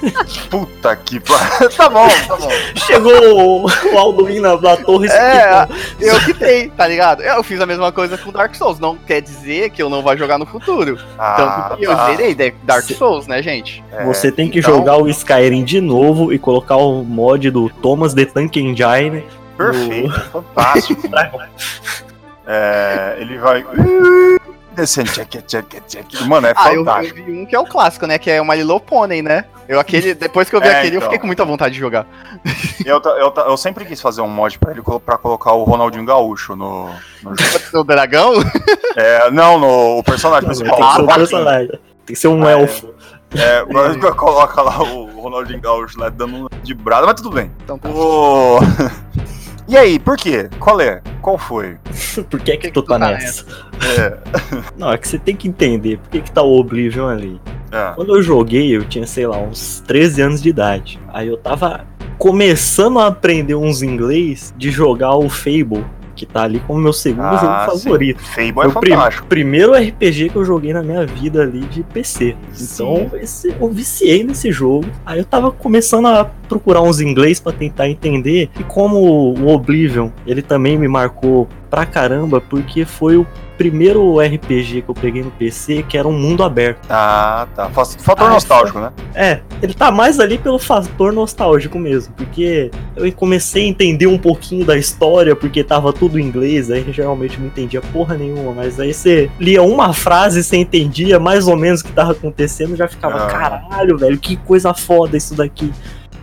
[0.50, 1.70] Puta que pariu.
[1.76, 2.48] tá bom, tá bom.
[2.76, 3.12] Chegou
[3.64, 5.66] o, o Alduin na, na torre É,
[6.00, 7.22] eu quitei, tá ligado?
[7.22, 8.78] Eu fiz a mesma coisa com Dark Souls.
[8.78, 10.98] Não quer dizer que eu não vou jogar no futuro.
[11.18, 11.36] Ah,
[11.68, 12.10] Tanto que eu tá.
[12.10, 13.82] zerei Dark Souls, né, gente?
[13.92, 17.68] É, Você tem que então- jogar o Skyrim de novo e colocar o mod do
[17.68, 19.24] Thomas the Tank Engine.
[19.56, 21.02] Perfeito, fantástico.
[22.48, 23.66] É, ele vai.
[24.76, 25.10] Descendo.
[26.28, 27.16] Mano, é Ah, eu, eu fantástico.
[27.24, 28.18] vi um que é o clássico, né?
[28.18, 29.44] Que é o My Little Pony, né?
[29.68, 31.08] Eu aquele, depois que eu vi É, aquele, eu então.
[31.08, 32.06] fiquei com muita vontade de jogar.
[32.84, 36.54] Eu, eu, eu sempre quis fazer um mod pra ele pra colocar o Ronaldinho Gaúcho
[36.54, 36.90] no,
[37.22, 37.64] no jogo.
[37.80, 38.32] O dragão?
[38.94, 40.94] É, não, no o personagem Tem que principal.
[40.94, 41.68] ser um personagem.
[41.68, 42.52] Tem que ser um Ah, é.
[42.62, 42.94] elfo.
[43.34, 47.50] É, mas coloca lá o Ronaldinho Gaúcho lá dando um de brada, mas tudo bem.
[47.64, 47.88] Então tá.
[47.88, 48.58] O...
[49.68, 50.48] E aí, por quê?
[50.60, 51.02] Qual é?
[51.20, 51.76] Qual foi?
[52.30, 53.44] Por que, que, tu tá, nessa?
[53.98, 54.16] É,
[54.78, 57.40] Não, é que você tem que entender por que, que tá o Oblivion ali.
[57.72, 57.92] é.
[57.96, 61.00] Quando eu joguei, eu tinha, sei lá, uns 13 anos de idade.
[61.12, 61.84] Aí eu tava
[62.16, 65.84] começando a aprender uns inglês de jogar o Fable,
[66.16, 67.84] que tá ali como meu segundo Ah, jogo sim.
[67.84, 68.22] favorito.
[68.24, 69.26] Fable Foi é o prim- fantástico.
[69.28, 72.34] primeiro RPG que eu joguei na minha vida ali de PC.
[72.60, 74.86] Então esse- eu viciei nesse jogo.
[75.04, 78.48] Aí eu tava começando a procurar uns inglês pra tentar entender.
[78.58, 83.26] E como o Oblivion, ele também me marcou pra caramba, porque foi o
[83.56, 86.86] primeiro RPG que eu peguei no PC que era um mundo aberto.
[86.90, 87.68] Ah, tá.
[87.70, 88.92] Fa- Fator Ah, nostálgico, né?
[89.14, 94.18] É, ele tá mais ali pelo fator nostálgico mesmo, porque eu comecei a entender um
[94.18, 98.78] pouquinho da história, porque tava tudo em inglês, aí geralmente não entendia porra nenhuma, mas
[98.78, 102.76] aí você lia uma frase e você entendia mais ou menos o que tava acontecendo,
[102.76, 103.26] já ficava, Ah.
[103.26, 105.72] caralho, velho, que coisa foda isso daqui.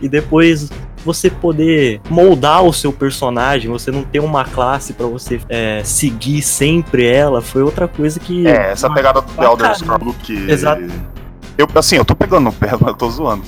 [0.00, 0.70] E depois
[1.04, 6.42] você poder moldar o seu personagem, você não ter uma classe pra você é, seguir
[6.42, 8.46] sempre ela, foi outra coisa que.
[8.46, 9.74] É, essa pegada do The Elder.
[9.76, 10.50] Scrolls que.
[10.50, 10.82] Exato.
[11.56, 13.44] Eu, assim, eu tô pegando no pé, mas eu tô zoando.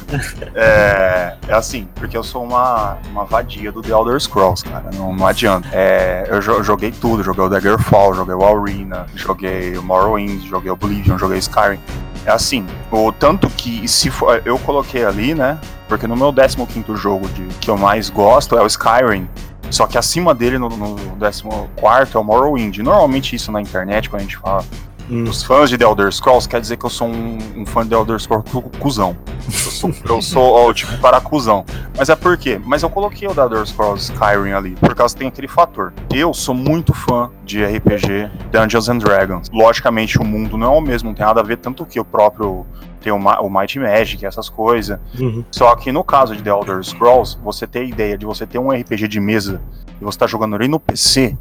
[0.54, 4.90] É, é assim, porque eu sou uma, uma vadia do The Elder Scrolls, cara.
[4.94, 5.68] Não, não adianta.
[5.72, 10.70] É, eu jo- joguei tudo, joguei o Daggerfall, joguei o Arena, joguei o Morrowind, joguei
[10.70, 11.80] o Oblivion, joguei Skyrim.
[12.26, 15.60] É assim, o tanto que se for, eu coloquei ali, né?
[15.88, 19.28] Porque no meu 15 jogo de, que eu mais gosto é o Skyrim.
[19.70, 22.78] Só que acima dele, no, no 14 é o Morrowind.
[22.78, 24.64] Normalmente isso na internet, quando a gente fala
[25.08, 27.90] os fãs de The Elder Scrolls quer dizer que eu sou um, um fã de
[27.90, 29.16] The Elder Scrolls cu- cuzão.
[29.46, 31.64] Eu sou, eu sou ó, o tipo cara cuzão.
[31.96, 32.60] Mas é por quê?
[32.64, 35.92] Mas eu coloquei o The Elder Scrolls Skyrim ali, por causa que tem aquele fator.
[36.12, 39.50] Eu sou muito fã de RPG Dungeons and Dragons.
[39.52, 42.04] Logicamente, o mundo não é o mesmo, não tem nada a ver, tanto que o
[42.04, 42.66] próprio
[43.00, 44.98] tem o, Ma- o Might Magic, essas coisas.
[45.18, 45.44] uhum.
[45.52, 48.58] Só que no caso de The Elder Scrolls, você ter a ideia de você ter
[48.58, 49.60] um RPG de mesa
[50.00, 51.36] e você tá jogando ali no PC,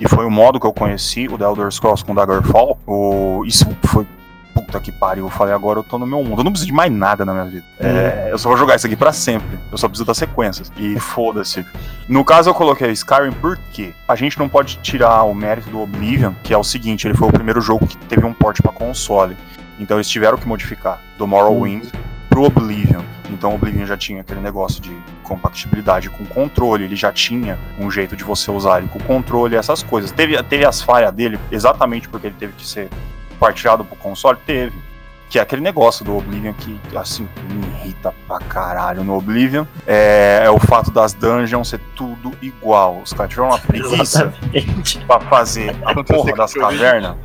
[0.00, 3.44] e foi o modo que eu conheci o The Elder Scrolls com Daggerfall, o...
[3.44, 4.06] isso foi.
[4.52, 6.40] Puta que pariu, eu falei, agora eu tô no meu mundo.
[6.40, 7.64] Eu não preciso de mais nada na minha vida.
[7.78, 9.56] É, eu só vou jogar isso aqui pra sempre.
[9.70, 10.72] Eu só preciso das sequências.
[10.76, 11.64] E foda-se.
[12.08, 16.32] No caso, eu coloquei Skyrim porque a gente não pode tirar o mérito do Oblivion,
[16.42, 19.36] que é o seguinte: ele foi o primeiro jogo que teve um port pra console.
[19.78, 21.86] Então eles tiveram que modificar do Morrowind
[22.28, 23.02] pro Oblivion.
[23.40, 27.90] Então o Oblivion já tinha aquele negócio de compatibilidade com controle, ele já tinha um
[27.90, 30.10] jeito de você usar ele com controle, essas coisas.
[30.12, 32.90] Teve, teve as falhas dele exatamente porque ele teve que ser
[33.38, 34.36] partilhado pro console?
[34.44, 34.76] Teve.
[35.30, 39.64] Que é aquele negócio do Oblivion que, assim, me irrita pra caralho no Oblivion.
[39.86, 43.00] É, é o fato das dungeons ser tudo igual.
[43.02, 44.98] Os caras tiveram uma preguiça Exatamente.
[45.06, 47.16] pra fazer a porra das cavernas.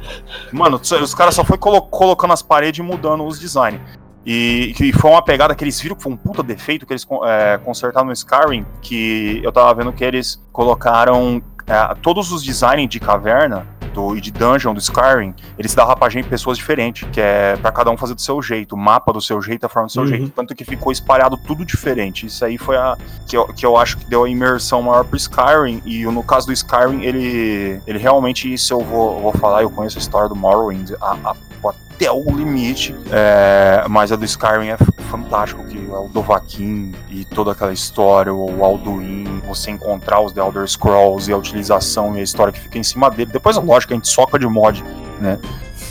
[0.53, 3.81] Mano, os caras só foi colo- colocando as paredes e mudando os designs.
[4.25, 7.05] E, e foi uma pegada que eles viram que foi um puta defeito que eles
[7.25, 12.89] é, consertaram no Skyrim, que eu tava vendo que eles colocaram é, todos os designs
[12.89, 17.07] de caverna do, e de dungeon do Skyrim, ele se dá rapagem em pessoas diferentes,
[17.13, 19.69] que é pra cada um fazer do seu jeito, o mapa do seu jeito, a
[19.69, 20.07] forma do seu Uhum.
[20.09, 22.25] jeito, tanto que ficou espalhado tudo diferente.
[22.25, 25.15] Isso aí foi a que eu, que eu acho que deu a imersão maior pro
[25.15, 29.61] Skyrim, e no caso do Skyrim, ele, ele realmente, isso eu vou, eu vou falar,
[29.63, 31.35] eu conheço a história do Morrowind, a, a-
[31.69, 34.77] até o limite, é, mas a do Skyrim é
[35.09, 40.41] fantástico, que é o Dovahkiin e toda aquela história, o Alduin, você encontrar os The
[40.41, 43.31] Elder Scrolls e a utilização e a história que fica em cima dele.
[43.31, 44.83] Depois, lógico, a gente soca de mod,
[45.21, 45.39] né?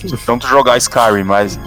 [0.03, 1.59] De tanto jogar Skyrim, mas,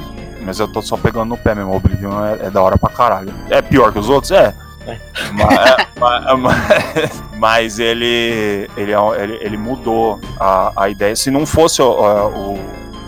[0.42, 1.76] mas eu tô só pegando no pé mesmo.
[1.76, 3.34] Oblivion é, é da hora pra caralho.
[3.50, 4.32] É pior que os outros?
[4.32, 4.54] É.
[4.86, 5.00] É.
[5.34, 11.16] Mas, é, mas- mas- mas ele, ele, é ele, ele mudou a, a ideia.
[11.16, 12.60] Se não fosse o, o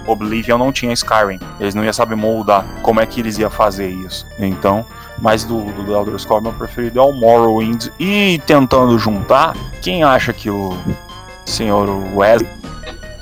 [0.09, 1.39] Oblivion, não tinha Skyrim.
[1.59, 4.25] Eles não iam saber moldar como é que eles iam fazer isso.
[4.37, 4.85] Então,
[5.21, 7.87] mas do, do Elder Scrolls, meu preferido é o Morrowind.
[7.99, 10.77] E tentando juntar, quem acha que o
[11.45, 12.49] senhor Wesley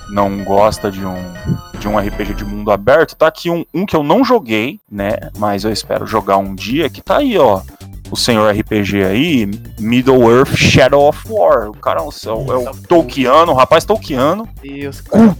[0.10, 1.34] não gosta de um,
[1.80, 5.12] de um RPG de mundo aberto, tá aqui um, um que eu não joguei, né?
[5.38, 7.62] Mas eu espero jogar um dia, que tá aí, ó.
[8.10, 9.46] O senhor RPG aí,
[9.78, 11.70] Middle Earth Shadow of War.
[11.70, 14.48] O cara é o, é o Tolkiano, o rapaz Tolkiano.
[14.62, 15.36] Deus, cara,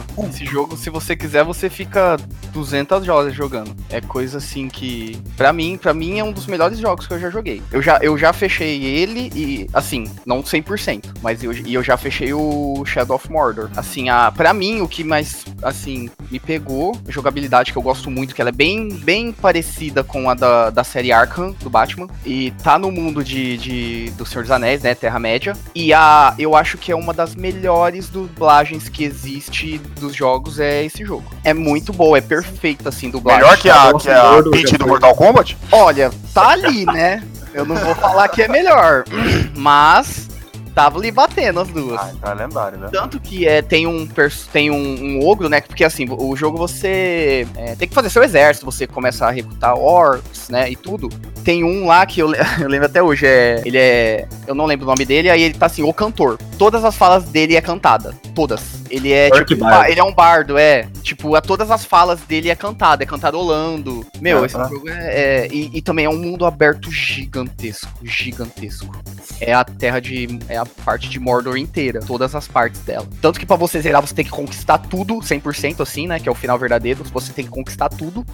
[0.00, 0.28] boa.
[0.28, 2.16] Esse jogo, se você quiser, você fica
[2.52, 3.74] 200 horas jogando.
[3.90, 7.18] É coisa assim que, Pra mim, para mim é um dos melhores jogos que eu
[7.18, 7.62] já joguei.
[7.72, 11.96] Eu já, eu já fechei ele e, assim, não 100%, mas eu, e eu já
[11.96, 13.70] fechei o Shadow of Mordor.
[13.76, 18.34] Assim, a, para mim, o que mais, assim, me pegou, jogabilidade que eu gosto muito,
[18.34, 22.50] que ela é bem, bem parecida com a da, da série Arkham, do Batman, e
[22.62, 26.78] tá no mundo de, de do Senhor dos Anéis, né, Terra-média, e a, eu acho
[26.78, 31.24] que é uma das melhores dublagens que existe dos jogos é esse jogo.
[31.44, 33.42] É muito boa, é perfeita, assim, dublagem.
[33.42, 34.86] Melhor que a, que a do.
[34.86, 35.56] Mortal Kombat?
[35.70, 37.22] Olha, tá ali, né?
[37.52, 39.04] Eu não vou falar que é melhor,
[39.56, 40.28] mas
[40.74, 42.00] tava ali batendo as duas.
[42.00, 42.88] Ah, então é lendário, né?
[42.90, 44.08] Tanto que é, tem, um,
[44.52, 45.60] tem um, um ogro, né?
[45.60, 49.76] Porque assim, o jogo você é, tem que fazer seu exército, você começa a recrutar
[49.76, 50.70] orcs, né?
[50.70, 51.08] E tudo.
[51.44, 54.28] Tem um lá que eu, eu lembro até hoje, é, ele é.
[54.46, 56.38] Eu não lembro o nome dele, aí ele tá assim, o cantor.
[56.58, 58.14] Todas as falas dele é cantada.
[58.34, 58.81] Todas.
[58.92, 59.64] Ele é Orc tipo.
[59.64, 59.78] bardo.
[59.80, 60.86] ba- Ele é um bardo, é.
[61.02, 64.06] Tipo, a, todas as falas dele é cantada, é cantarolando.
[64.20, 64.68] Meu, Ah, esse ah.
[64.68, 65.46] jogo é.
[65.46, 67.88] é- e, e também é um mundo aberto gigantesco.
[68.02, 68.94] Gigantesco
[69.40, 70.38] é a terra de.
[70.48, 73.08] é a parte de Mordor inteira, todas as partes dela.
[73.22, 76.20] Tanto que pra você zerar, você tem que conquistar tudo, 100% assim, né?
[76.20, 77.02] Que é o final verdadeiro.
[77.12, 78.26] Você tem que conquistar tudo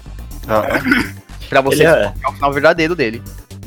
[0.49, 0.63] Ah,
[1.49, 3.23] pra você é, o final verdadeiro dele.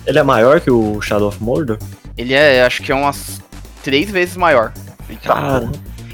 [0.05, 1.77] ele é maior que o Shadow of Mordor?
[2.17, 3.41] Ele é, acho que é umas
[3.81, 4.73] três vezes maior.
[5.23, 5.69] Cara,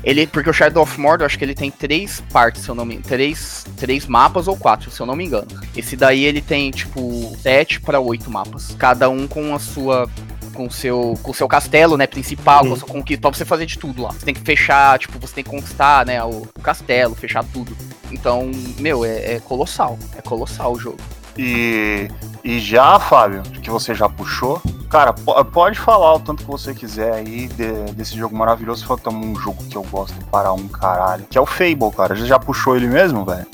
[0.07, 2.85] Ele, porque o Shadow of Mordor, acho que ele tem três partes, se eu não
[2.85, 5.47] me três, três mapas ou quatro, se eu não me engano.
[5.75, 8.73] Esse daí ele tem, tipo, sete para oito mapas.
[8.79, 10.09] Cada um com a sua.
[10.53, 12.75] Com o seu, com seu castelo, né, principal, com a Uhum.
[12.77, 14.11] sua conquista, pra você fazer de tudo lá.
[14.13, 17.77] Você tem que fechar, tipo, você tem que conquistar, né, o, o castelo, fechar tudo.
[18.11, 19.99] Então, meu, é, é colossal.
[20.17, 20.97] É colossal o jogo.
[21.37, 22.09] E,
[22.43, 26.73] e já, Fábio, que você já puxou, cara, po- pode falar o tanto que você
[26.73, 28.85] quiser aí de- desse jogo maravilhoso.
[28.97, 32.15] Também um jogo que eu gosto para um caralho, que é o Fable, cara.
[32.15, 33.45] Você já puxou ele mesmo, velho?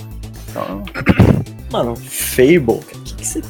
[0.49, 0.83] Então,
[1.71, 2.79] mano, Fable.
[3.03, 3.41] Que que você-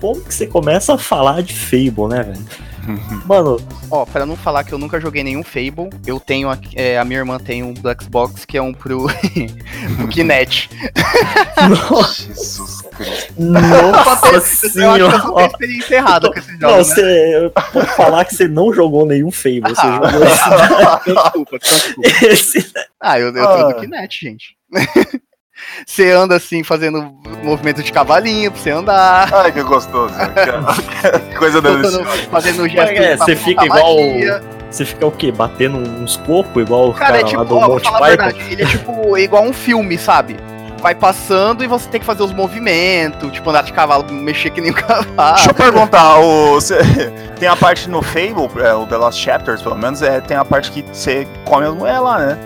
[0.00, 2.46] como que você começa a falar de Fable, né, velho?
[3.26, 3.58] Mano,
[3.90, 7.04] Ó, pra não falar que eu nunca joguei nenhum Fable, eu tenho aqui- é, a
[7.04, 9.06] minha irmã tem um do Xbox que é um pro,
[9.96, 10.70] pro Kinect.
[11.90, 13.34] nossa, Jesus Cristo.
[13.42, 14.26] nossa
[14.78, 16.84] Eu acho que eu experiência errada com esse jogo, Não, né?
[16.84, 19.62] você eu vou falar que você não jogou nenhum Fable.
[19.74, 20.00] Você Ah.
[20.10, 22.08] jogou esse, desculpa, desculpa.
[22.26, 23.68] esse Ah, eu, eu tô Ah.
[23.70, 24.56] no Kinect, gente.
[25.86, 29.28] Você anda assim, fazendo movimento de cavalinho pra você andar.
[29.32, 30.14] Ai, que gostoso.
[31.30, 32.04] que coisa deliciosa.
[32.30, 34.42] Fazendo gesto É, você fica igual- magia.
[34.70, 35.32] Você fica o quê?
[35.32, 38.04] Batendo uns cocos igual o Cara, cara, é tipo, lá do ó, Monty a Python?
[38.06, 40.36] verdade, ele é tipo igual um filme, sabe?
[40.80, 44.60] Vai passando e você tem que fazer os movimentos, tipo andar de cavalo, mexer que
[44.60, 45.34] nem um cavalo.
[45.34, 46.78] Deixa eu perguntar, o, cê-
[47.40, 50.44] tem a parte no Fable, é, o The Last Chapters, pelo menos, é, tem a
[50.44, 52.38] parte que você come as mulheres lá, né?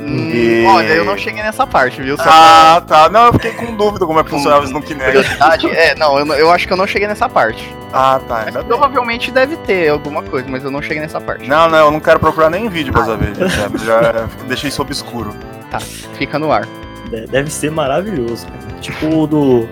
[0.00, 2.16] Hum, E- Olha, eu não cheguei nessa parte, viu?
[2.16, 3.08] Só Ah, tá.
[3.08, 5.04] Não, eu fiquei com dúvida como é que funcionava isso no Kinect.
[5.12, 5.66] curiosidade.
[5.70, 7.74] É, não, eu, não- eu acho que eu não cheguei nessa parte.
[7.92, 8.44] Ah, tá.
[8.46, 11.48] Ainda provavelmente deve ter alguma coisa, mas eu não cheguei nessa parte.
[11.48, 13.34] Não, não, eu não quero procurar nem vídeo pra saber.
[13.34, 13.42] gente.
[13.42, 15.34] É, já deixei isso obscuro.
[16.16, 16.66] Fica no ar.
[17.10, 18.80] De- Deve ser maravilhoso, cara.
[18.80, 19.68] Tipo o do.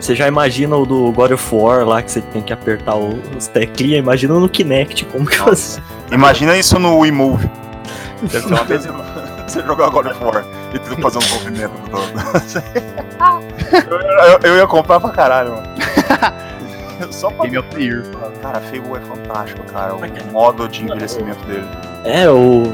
[0.00, 3.46] Você já imagina o do God of War lá que você tem que apertar os
[3.48, 5.80] teclinhas, imagina no Kinect como que você.
[6.10, 7.50] Imagina isso no WeMove.
[8.22, 8.86] Deve ser uma vez
[9.48, 12.12] você jogar agora fora e tu fazer um movimento todo.
[13.90, 15.66] eu, eu- eu ia comprar pra caralho, mano.
[17.12, 18.04] Só pra Game of the Year.
[18.42, 19.94] Cara, Fable é fantástico, cara.
[19.94, 21.64] O Mas, cara, modo de envelhecimento dele.
[22.04, 22.64] É, o.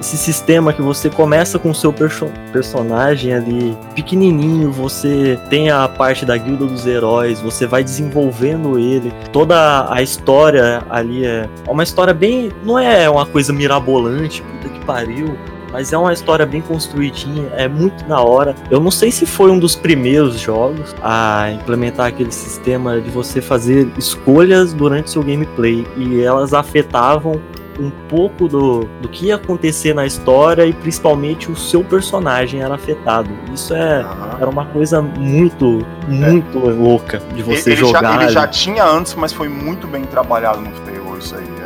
[0.00, 5.88] esse sistema que você começa com o seu perso personagem ali pequenininho, você tem a
[5.88, 11.82] parte da guilda dos heróis, você vai desenvolvendo ele, toda a história ali é uma
[11.82, 15.36] história bem, não é uma coisa mirabolante, puta que pariu,
[15.72, 18.54] mas é uma história bem construidinha, é muito da hora.
[18.70, 23.40] Eu não sei se foi um dos primeiros jogos a implementar aquele sistema de você
[23.40, 27.40] fazer escolhas durante seu gameplay e elas afetavam
[27.80, 32.74] um pouco do, do que ia acontecer na história e principalmente o seu personagem era
[32.74, 33.30] afetado.
[33.52, 34.04] Isso é,
[34.38, 36.72] era uma coisa muito, muito é.
[36.72, 38.02] louca de você ele, jogar.
[38.02, 41.61] Já, ele já tinha antes, mas foi muito bem trabalhado no Fable isso aí.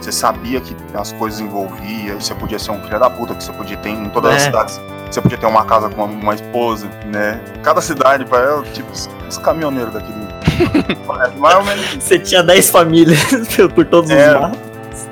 [0.00, 3.44] É você sabia que as coisas envolviam, você podia ser um filho da puta, que
[3.44, 4.36] você podia ter em todas é.
[4.36, 4.80] as cidades.
[5.10, 7.40] Você podia ter uma casa com uma, uma esposa, né?
[7.62, 10.20] Cada cidade, para tipo, os caminhoneiros daquele.
[11.38, 11.84] mais ou menos.
[12.02, 13.20] Você tinha 10 famílias
[13.74, 14.58] por todos é, os lados.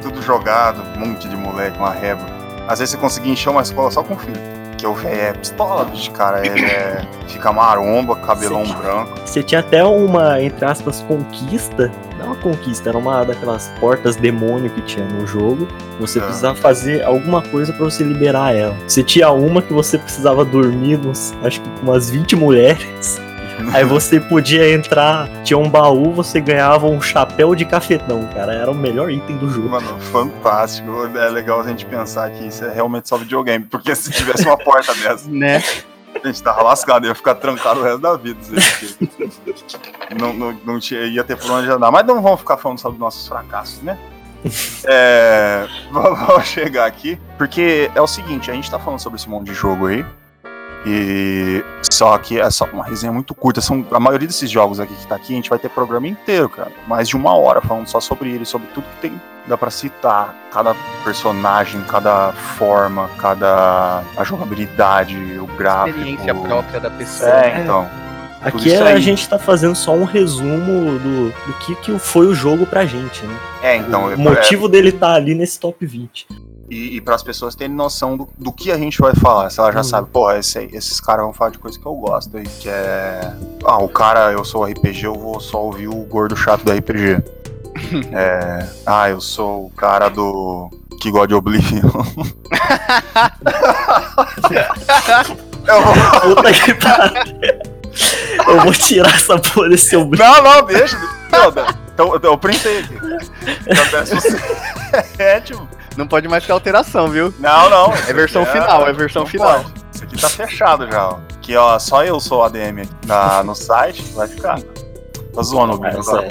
[0.01, 2.25] Tudo jogado, um monte de moleque, uma reba.
[2.67, 4.58] Às vezes você conseguia encher uma escola só com filho.
[4.79, 6.47] Que o velho é pistola, bicho, cara.
[6.47, 9.21] Ele é, fica maromba, cabelão você branco.
[9.27, 14.17] Você tinha até uma, entre aspas, conquista não é uma conquista, era uma daquelas portas
[14.17, 15.69] demônio que tinha no jogo.
[16.01, 16.23] Você é.
[16.23, 18.77] precisava fazer alguma coisa para você liberar ela.
[18.87, 23.21] Você tinha uma que você precisava dormir, nos, acho que com umas 20 mulheres.
[23.75, 28.53] Aí você podia entrar, tinha um baú, você ganhava um chapéu de cafetão, cara.
[28.53, 29.69] Era o melhor item do jogo.
[29.69, 30.91] Mano, fantástico.
[31.17, 34.57] É legal a gente pensar que isso é realmente só videogame, porque se tivesse uma
[34.57, 35.29] porta dessa.
[35.31, 35.63] né?
[36.23, 38.41] A gente tava lascado, ia ficar trancado o resto da vida.
[40.19, 41.91] não, não, não tinha, ia ter por onde andar.
[41.93, 43.99] Mas não vamos ficar falando sobre nossos fracassos, né?
[44.85, 49.47] É, vamos chegar aqui, porque é o seguinte, a gente tá falando sobre esse monte
[49.47, 50.07] de jogo aí,
[50.87, 53.61] e só que é só uma resenha muito curta.
[53.61, 56.49] São, a maioria desses jogos aqui que tá aqui, a gente vai ter programa inteiro,
[56.49, 56.73] cara.
[56.87, 59.21] Mais de uma hora falando só sobre ele, sobre tudo que tem.
[59.47, 65.99] Dá pra citar cada personagem, cada forma, cada a jogabilidade, o gráfico.
[65.99, 67.31] Experiência própria da pessoa.
[67.31, 67.89] É, então.
[68.41, 72.67] Aqui a gente tá fazendo só um resumo do, do que, que foi o jogo
[72.67, 73.37] pra gente, né?
[73.63, 74.15] É, então.
[74.15, 74.71] O motivo é...
[74.71, 78.29] dele estar tá ali nesse top 20 e, e para as pessoas terem noção do,
[78.37, 79.49] do que a gente vai falar.
[79.51, 79.85] Se ela já uhum.
[79.85, 83.33] sabe, pô, esse, esses caras vão falar de coisa que eu gosto, e que é.
[83.65, 87.23] Ah, o cara, eu sou RPG, eu vou só ouvir o gordo chato do RPG.
[88.13, 88.69] é...
[88.87, 90.71] Ah, eu sou o cara do.
[91.01, 91.81] que gosta de Oblivion.
[95.67, 95.95] eu vou.
[96.35, 97.39] Puta que pariu.
[98.47, 100.27] Eu vou tirar essa porra desse Oblivion.
[100.27, 100.99] Não, não, deixa.
[101.31, 101.49] Não,
[101.93, 102.95] então, eu printei aqui.
[105.19, 105.78] é, tipo.
[105.99, 107.35] Não pode mais ter alteração, viu?
[107.41, 107.93] Não, não.
[107.93, 109.65] É versão é, final, é versão final.
[109.65, 109.75] Pode.
[109.93, 111.19] Isso aqui tá fechado já, ó.
[111.35, 114.61] Aqui, ó, só eu sou ADM na, no site, vai ficar.
[115.35, 116.29] Tô zoando o Oblivion agora.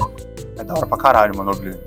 [0.58, 0.62] É.
[0.62, 1.82] é da hora pra caralho, mano, Oblivion.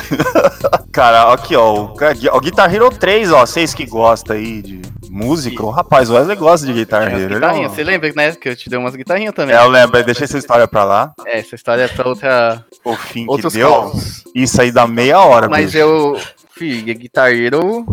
[0.92, 4.82] Cara, aqui, ó, o, o Guitar Hero 3, ó, vocês que gostam aí de
[5.14, 7.34] música, o rapaz, o Wesley gosta de Guitar Hero.
[7.34, 9.54] Guitarrinha, você lembra, né, que eu te dei umas guitarrinhas também.
[9.54, 11.12] É, eu lembro, deixei essa história pra lá.
[11.24, 12.64] É, essa história é pra outra...
[12.84, 13.92] O fim que deu,
[14.34, 15.78] isso aí dá meia hora, Mas bicho.
[15.78, 17.86] eu, Filho, Guitar Hero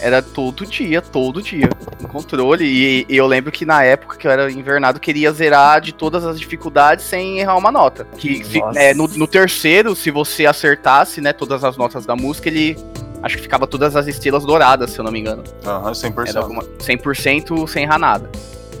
[0.00, 1.68] era todo dia, todo dia.
[2.02, 2.64] Um controle.
[2.64, 6.24] E, e, eu lembro que na época que eu era invernado, queria zerar de todas
[6.24, 8.04] as dificuldades sem errar uma nota.
[8.18, 8.42] Que
[8.74, 12.76] é, no, no, terceiro, se você acertasse, né, todas as notas da música, ele.
[13.22, 15.44] Acho que ficava todas as estrelas douradas, se eu não me engano.
[15.64, 16.28] Aham, uhum, 100%.
[16.28, 18.30] Era alguma, 100% sem errar nada.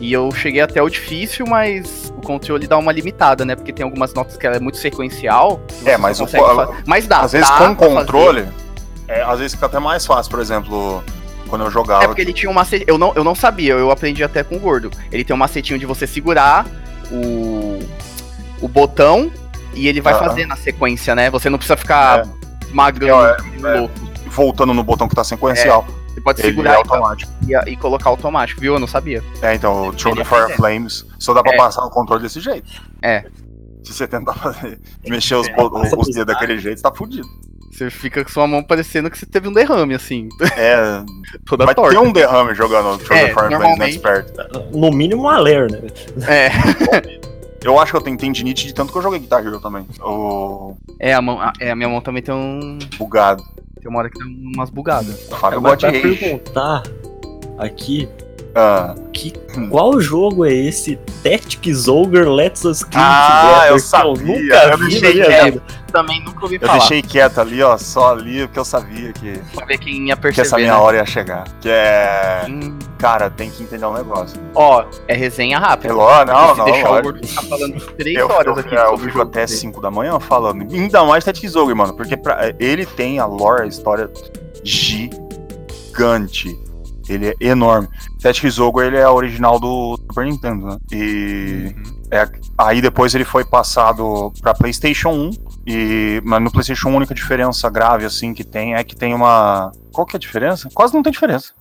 [0.00, 3.54] E eu cheguei até o difícil, mas o controle dá uma limitada, né?
[3.54, 5.60] Porque tem algumas notas que ela é muito sequencial.
[5.84, 6.26] É, mas o.
[6.84, 7.20] Mas dá.
[7.20, 8.42] Às vezes com controle.
[8.42, 8.62] Fazer
[9.12, 11.04] é, às vezes fica até mais fácil, por exemplo,
[11.46, 12.04] quando eu jogava.
[12.04, 12.84] É porque ele tinha um macete.
[12.88, 14.90] Eu não, eu não sabia, eu aprendi até com o gordo.
[15.10, 16.66] Ele tem um macetinho de você segurar
[17.10, 17.78] o,
[18.62, 19.30] o botão
[19.74, 21.30] e ele vai fazer na sequência, né?
[21.30, 22.24] Você não precisa ficar é.
[22.72, 24.11] magrão, é, é, louco.
[24.32, 25.86] Voltando no botão que tá sequencial.
[25.88, 27.30] É, você pode ele segurar é automático.
[27.46, 28.74] E, e, colocar automático, viu?
[28.74, 29.22] Eu não sabia.
[29.42, 31.56] É, então, o Throw the Fire Flames só dá pra é.
[31.56, 32.70] passar o controle desse jeito.
[33.02, 33.24] É.
[33.84, 37.28] Se você tentar fazer, mexer os, os, os dedos daquele jeito, você tá fudido.
[37.72, 40.28] Você fica com sua mão parecendo que você teve um derrame, assim.
[40.56, 41.02] É.
[41.44, 41.90] Toda vai torta.
[41.90, 43.98] ter um derrame jogando Shoulder é, Fire normalmente...
[43.98, 44.76] perto.
[44.76, 45.80] No mínimo um aler, né?
[46.26, 47.22] É.
[47.64, 49.86] Eu acho que eu tenho tendinite de tanto que eu joguei Guitar Hero também.
[50.00, 50.76] O...
[50.98, 52.78] É, a, mão, a, é, a minha mão também tem um.
[52.98, 53.44] Bugado.
[53.82, 55.28] Tem uma hora que tem umas bugadas.
[55.28, 56.84] Fábio gosta de perguntar
[57.58, 58.08] aqui
[58.54, 58.94] ah.
[59.12, 59.32] Que,
[59.70, 60.96] qual jogo é esse?
[61.22, 64.12] Tactics Ogre Let's Us Kill Ah, eu sabia.
[64.14, 65.62] Eu nunca eu vi na vida.
[65.92, 66.74] Também nunca ouvi eu falar.
[66.74, 69.38] Eu deixei quieto ali, ó, só ali, porque eu sabia que...
[69.54, 70.78] Pra ver quem ia perceber, Que essa minha né?
[70.78, 71.44] hora ia chegar.
[71.60, 72.46] Que é...
[72.48, 72.78] Hum.
[72.98, 74.40] Cara, tem que entender um negócio.
[74.54, 75.92] Ó, é resenha rápida.
[75.92, 78.74] É, ó, não, não, deixar o gordo ficar falando três eu, horas eu, aqui.
[78.74, 80.62] Eu, eu fico até 5 da manhã falando.
[80.72, 84.10] Ainda mais Tactics Ogre, mano, porque pra, ele tem a lore, a história
[84.62, 86.56] gigante.
[87.12, 87.88] Ele é enorme.
[88.20, 90.78] Tactics Ogre ele é original do Super Nintendo, né?
[90.90, 91.74] E
[92.10, 95.30] é, aí depois ele foi passado para PlayStation 1
[95.66, 99.14] e mas no PlayStation 1 a única diferença grave assim que tem é que tem
[99.14, 100.68] uma qual que é a diferença?
[100.74, 101.52] Quase não tem diferença.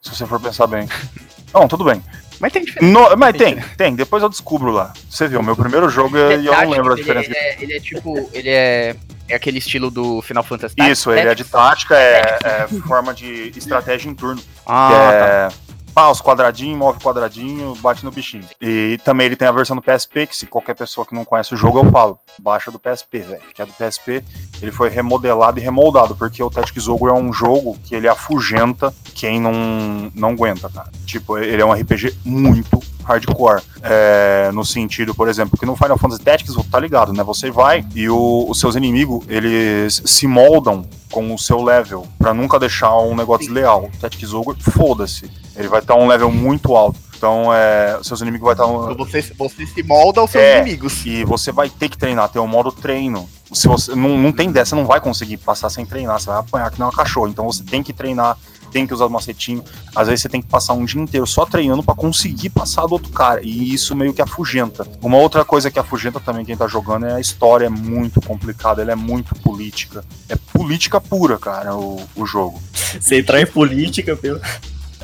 [0.00, 0.88] Se você for pensar bem.
[1.52, 2.02] Não, tudo bem.
[2.40, 2.92] Mas tem diferença.
[2.92, 3.94] No- mas tem, tem.
[3.96, 4.92] Depois eu descubro lá.
[5.10, 7.26] Você viu, meu primeiro jogo e eu não lembro a diferença.
[7.30, 8.30] Ele é, ele é tipo.
[8.32, 8.96] Ele é.
[9.28, 10.74] É aquele estilo do Final Fantasy?
[10.78, 14.42] Isso, ele é de tática, é, é forma de estratégia em turno.
[14.66, 15.58] Ah, que tá.
[15.98, 18.44] Pá, os quadradinhos, move quadradinho, bate no bichinho.
[18.60, 21.52] E também ele tem a versão do PSP, que se qualquer pessoa que não conhece
[21.52, 23.42] o jogo, eu falo, baixa do PSP, velho.
[23.52, 24.22] Que é do PSP,
[24.62, 28.94] ele foi remodelado e remoldado, porque o Tactics Ogre é um jogo que ele afugenta
[29.12, 30.88] quem não, não aguenta, cara.
[31.04, 33.62] Tipo, ele é um RPG muito hardcore.
[33.82, 37.22] É, no sentido, por exemplo, que no Final Fantasy Tactics, tá ligado, né?
[37.24, 42.34] Você vai e o- os seus inimigos, eles se moldam com o seu level, pra
[42.34, 43.84] nunca deixar um negócio desleal.
[43.92, 45.30] O Tactics Ogre, foda-se.
[45.56, 46.98] Ele vai estar um level muito alto.
[47.16, 50.60] Então, é, os seus inimigos vai estar Então Você, você se molda aos seus É.
[50.60, 51.04] inimigos.
[51.04, 53.28] e você vai ter que treinar, tem um modo treino.
[53.52, 56.38] Se você não, não tem dessa, você não vai conseguir passar sem treinar, você vai
[56.38, 57.26] apanhar que nem uma cachorro.
[57.26, 58.36] Então você tem que treinar,
[58.68, 59.64] tem que usar o macetinho.
[59.94, 62.92] Às vezes você tem que passar um dia inteiro só treinando pra conseguir passar do
[62.92, 63.40] outro cara.
[63.42, 64.86] E isso meio que afugenta.
[65.02, 68.82] Uma outra coisa que afugenta também quem tá jogando é a história é muito complicada,
[68.82, 70.04] ela é muito política.
[70.28, 72.60] É política pura, cara, o, o jogo.
[72.72, 74.40] Você entrar em política, pelo.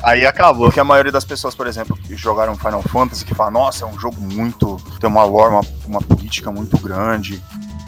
[0.03, 0.67] Aí acabou.
[0.67, 3.87] Porque a maioria das pessoas, por exemplo, que jogaram Final Fantasy, que falam, nossa, é
[3.87, 4.79] um jogo muito.
[4.99, 7.41] tem uma lore, uma, uma política muito grande.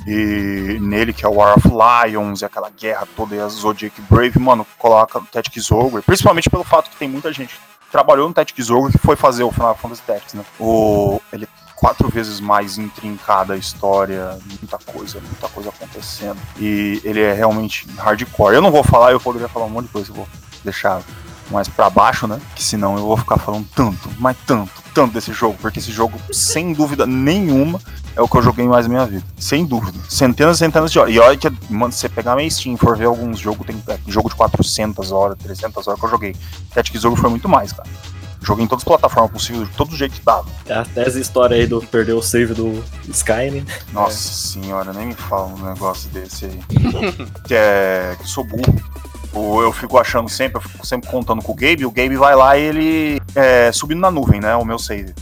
[0.08, 4.02] E nele, que é o War of Lions, e aquela guerra toda, e a Zodiac
[4.04, 6.02] Brave, mano, coloca o Tactics Ogre.
[6.02, 9.44] Principalmente pelo fato que tem muita gente que trabalhou no Tactics Ogre que foi fazer
[9.44, 10.46] o Final Fantasy Tactics, né?
[10.58, 16.40] O, ele é quatro vezes mais intrincada a história, muita coisa, muita coisa acontecendo.
[16.58, 18.56] E ele é realmente hardcore.
[18.56, 20.28] Eu não vou falar, eu poderia falar um monte de coisa, eu vou
[20.64, 21.02] deixar
[21.52, 22.40] mais pra baixo, né?
[22.56, 26.20] Que senão eu vou ficar falando tanto, mas tanto, tanto desse jogo, porque esse jogo,
[26.34, 27.80] sem dúvida nenhuma,
[28.16, 29.24] é o que eu joguei mais na minha vida.
[29.38, 29.96] Sem dúvida.
[30.10, 31.14] Centenas e centenas de horas.
[31.14, 33.76] E olha que, mano, se você pegar minha Steam e for ver alguns jogos, tem
[33.90, 36.36] é, jogo de 400 horas, 300 horas que eu joguei.
[36.74, 37.88] Tactics Ogre foi muito mais, cara.
[38.42, 40.48] Joguei em todas as plataformas possíveis, de todo jeito que dava.
[40.68, 43.64] Até essa história aí do perder o save do Skyrim.
[43.94, 46.60] Nossa senhora, nem me fala um negócio desse aí.
[47.46, 48.16] que é.
[48.18, 48.76] que eu sou burro.
[49.38, 52.36] O- Eu fico achando sempre, eu fico sempre contando com o Gabe, o Gabe vai
[52.36, 54.56] lá e ele é subindo na nuvem, né?
[54.56, 55.14] O meu save.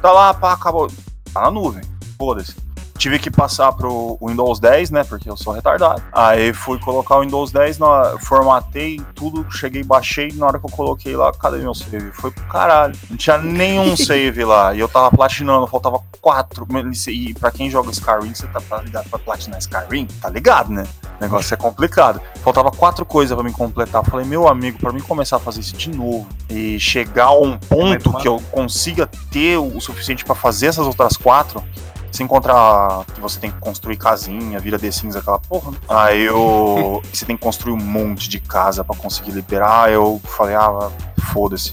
[0.00, 0.90] Tá lá, pá, acabou.
[1.32, 1.82] Tá na nuvem.
[2.18, 2.54] Foda-se.
[2.98, 5.04] Tive que passar pro Windows 10, né?
[5.04, 6.02] Porque eu sou retardado.
[6.12, 10.32] Aí fui colocar o Windows 10, na, formatei tudo, cheguei, baixei.
[10.34, 12.10] Na hora que eu coloquei lá, cadê meu save?
[12.12, 12.94] Foi pro caralho.
[13.08, 14.74] Não tinha nenhum save lá.
[14.74, 16.66] E eu tava platinando, faltava quatro.
[17.08, 20.06] E pra quem joga Skyrim, você tá tá ligado pra platinar Skyrim?
[20.20, 20.84] Tá ligado, né?
[21.18, 22.20] O negócio é complicado.
[22.42, 24.04] Faltava quatro coisas pra me completar.
[24.04, 27.56] Falei, meu amigo, pra mim começar a fazer isso de novo e chegar a um
[27.56, 31.62] ponto que eu consiga ter o suficiente pra fazer essas outras quatro,
[32.10, 35.70] se encontrar que você tem que construir casinha, vira The Sims, aquela porra.
[35.72, 35.76] né?
[35.88, 37.02] Aí eu.
[37.12, 39.90] você tem que construir um monte de casa pra conseguir liberar.
[39.90, 40.90] Eu falei, ah,
[41.32, 41.72] foda-se.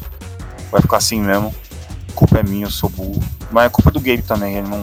[0.72, 1.54] Vai ficar assim mesmo.
[2.10, 3.22] A culpa é minha, eu sou burro.
[3.52, 4.82] Mas é culpa do Gabe também, ele não.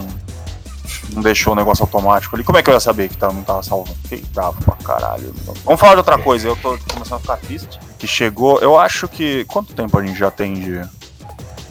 [1.13, 2.43] Não deixou o negócio automático ali.
[2.43, 3.95] Como é que eu ia saber que tá- não tava salvando?
[4.03, 5.31] Fiquei bravo pra caralho.
[5.63, 6.47] Vamos falar de outra coisa.
[6.47, 7.79] Eu tô começando a ficar triste.
[7.99, 8.59] Que chegou.
[8.59, 9.45] Eu acho que.
[9.45, 10.81] Quanto tempo a gente já tem de.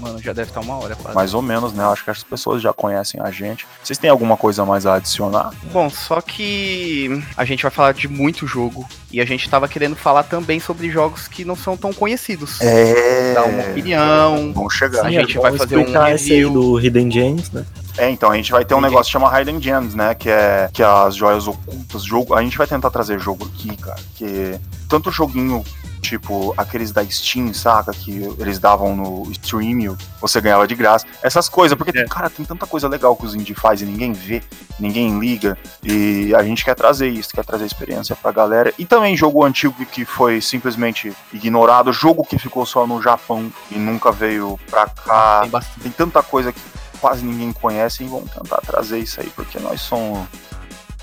[0.03, 1.14] Mano, já deve estar uma hora quase.
[1.14, 1.84] Mais ou menos, né?
[1.84, 3.64] Acho que as pessoas já conhecem a gente.
[3.84, 5.53] Vocês têm alguma coisa mais a adicionar?
[5.72, 8.84] Bom, só que a gente vai falar de muito jogo.
[9.12, 12.61] E a gente tava querendo falar também sobre jogos que não são tão conhecidos.
[12.61, 13.34] É.
[13.34, 14.53] Dar uma opinião.
[14.53, 15.03] Vamos chegar.
[15.03, 16.53] A Sim, gente é vai fazer um explicar esse aí review.
[16.53, 17.64] do Hidden Gems, né?
[17.99, 20.14] É, então a gente vai ter um negócio que chama Hidden Gems, né?
[20.14, 22.03] Que é, que é as joias ocultas.
[22.03, 24.01] Jogo, a gente vai tentar trazer jogo aqui, cara.
[24.14, 25.62] Que tanto joguinho
[26.01, 27.93] tipo aqueles da Steam, saca?
[27.93, 31.07] Que eles davam no Streamio, você ganhava de graça.
[31.22, 32.05] Essas coisas, porque, É.
[32.07, 34.43] cara, tem tanta coisa legal que os indie faz e ninguém vê,
[34.80, 35.57] ninguém liga.
[35.82, 38.72] E a gente quer trazer isso, quer trazer experiência pra galera.
[38.78, 43.78] E também jogo antigo que foi simplesmente ignorado, jogo que ficou só no Japão e
[43.78, 45.43] nunca veio pra cá.
[45.43, 45.61] Tem.
[45.84, 46.61] Tem tanta coisa que
[47.03, 50.26] quase ninguém conhece e vamos tentar trazer isso aí, porque nós somos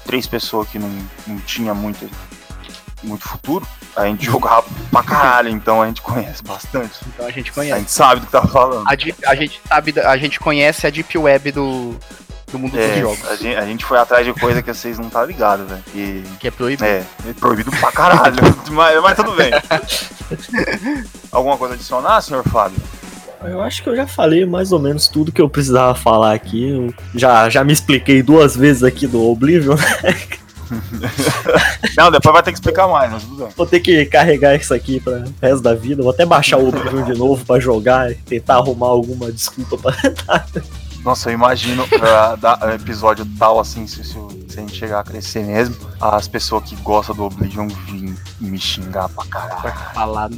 [0.05, 0.89] três pessoas que não,
[1.27, 2.09] não tinha muito,
[3.03, 3.67] muito futuro.
[3.95, 6.93] A gente jogava pra caralho, então a gente conhece bastante.
[7.07, 7.79] Então a gente A conhece.
[7.79, 8.87] gente sabe do que tá falando.
[8.87, 8.93] A,
[9.29, 11.95] a gente sabe, a gente conhece a Deep Web do,
[12.51, 13.27] do mundo dos É, jogos.
[13.29, 15.83] a gente, a gente foi atrás de coisa que vocês não tá ligado, velho.
[15.93, 16.85] E Que é proibido.
[16.85, 18.37] é, é proibido pra caralho.
[18.71, 19.51] mas, mas tudo bem.
[21.31, 22.79] Alguma coisa a adicionar, senhor Fábio?
[23.43, 26.69] Eu acho que eu já falei mais ou menos tudo que eu precisava falar aqui.
[26.69, 29.77] Eu já, já me expliquei duas vezes aqui do Oblivion.
[31.97, 33.47] Não, depois vai ter que explicar mais, mas tudo bem.
[33.55, 36.03] Vou ter que carregar isso aqui para o resto da vida.
[36.03, 39.95] Vou até baixar o Oblivion de novo pra jogar e tentar arrumar alguma desculpa pra.
[41.03, 44.13] Nossa, eu imagino uh, da, uh, episódio tal, assim, se, se,
[44.49, 48.59] se a gente chegar a crescer mesmo, as pessoas que gostam do Oblivion virem me
[48.59, 49.93] xingar pra caralho.
[49.93, 50.29] Falar.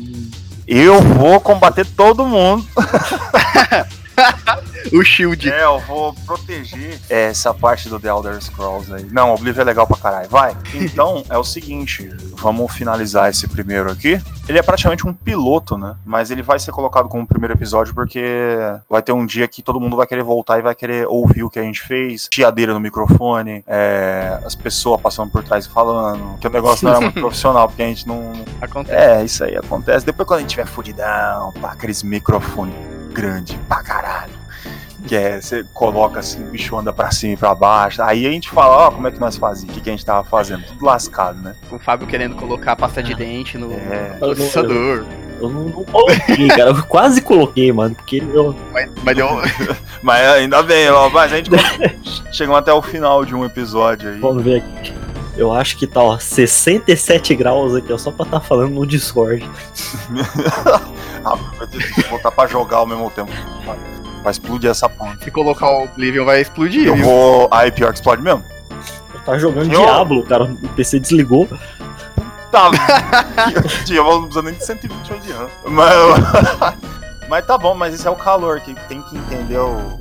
[0.67, 2.65] Eu vou combater todo mundo.
[4.93, 5.49] o Shield.
[5.49, 9.05] É, eu vou proteger essa parte do The Elder Scrolls aí.
[9.11, 10.29] Não, Oblivion é legal pra caralho.
[10.29, 10.55] Vai.
[10.91, 14.19] Então, é o seguinte, vamos finalizar esse primeiro aqui.
[14.49, 15.95] Ele é praticamente um piloto, né?
[16.03, 18.57] Mas ele vai ser colocado como primeiro episódio porque
[18.89, 21.49] vai ter um dia que todo mundo vai querer voltar e vai querer ouvir o
[21.49, 22.27] que a gente fez.
[22.33, 26.37] Chiadeira no microfone, é, as pessoas passando por trás e falando.
[26.39, 28.33] Que o negócio não era muito profissional, porque a gente não.
[28.59, 28.95] Acontece.
[28.95, 30.05] É, isso aí acontece.
[30.05, 34.31] Depois quando a gente tiver fudidão, pá, aqueles microfones grande pra caralho.
[35.07, 38.01] Que é, você coloca assim, o bicho anda pra cima e pra baixo.
[38.03, 39.71] Aí a gente fala, ó, como é que nós fazíamos?
[39.71, 40.63] O que, que a gente tava fazendo?
[40.63, 41.55] Tudo lascado, né?
[41.71, 44.15] O Fábio querendo colocar pasta de dente no É.
[44.19, 45.03] processador.
[45.39, 46.69] Eu não, não coloquei, cara.
[46.69, 47.95] Eu quase coloquei, mano.
[47.95, 48.55] Porque eu.
[48.71, 49.27] Mas, mas deu.
[50.03, 51.49] Mas ainda bem, ó, mas a gente
[52.33, 54.19] chegou até o final de um episódio aí.
[54.19, 54.93] Vamos ver aqui.
[55.37, 59.49] Eu acho que tá, ó, 67 graus aqui, ó, só pra tá falando no Discord.
[61.23, 63.31] ah, vai ter que botar pra jogar ao mesmo tempo.
[63.65, 63.77] Vai,
[64.23, 65.23] vai explodir essa ponta.
[65.23, 66.85] Se colocar o Oblivion vai explodir.
[66.85, 67.05] Eu viu?
[67.05, 67.47] vou.
[67.49, 68.43] Aí pior que explode mesmo?
[69.13, 70.43] Eu tava jogando Eu- Diablo, cara.
[70.43, 71.47] O PC desligou.
[72.51, 72.69] Tá.
[73.85, 75.47] Tinha, eu não precisa nem de 128 de RAM.
[75.67, 75.95] Mas,
[77.29, 79.59] mas tá bom, mas esse é o calor que tem que entender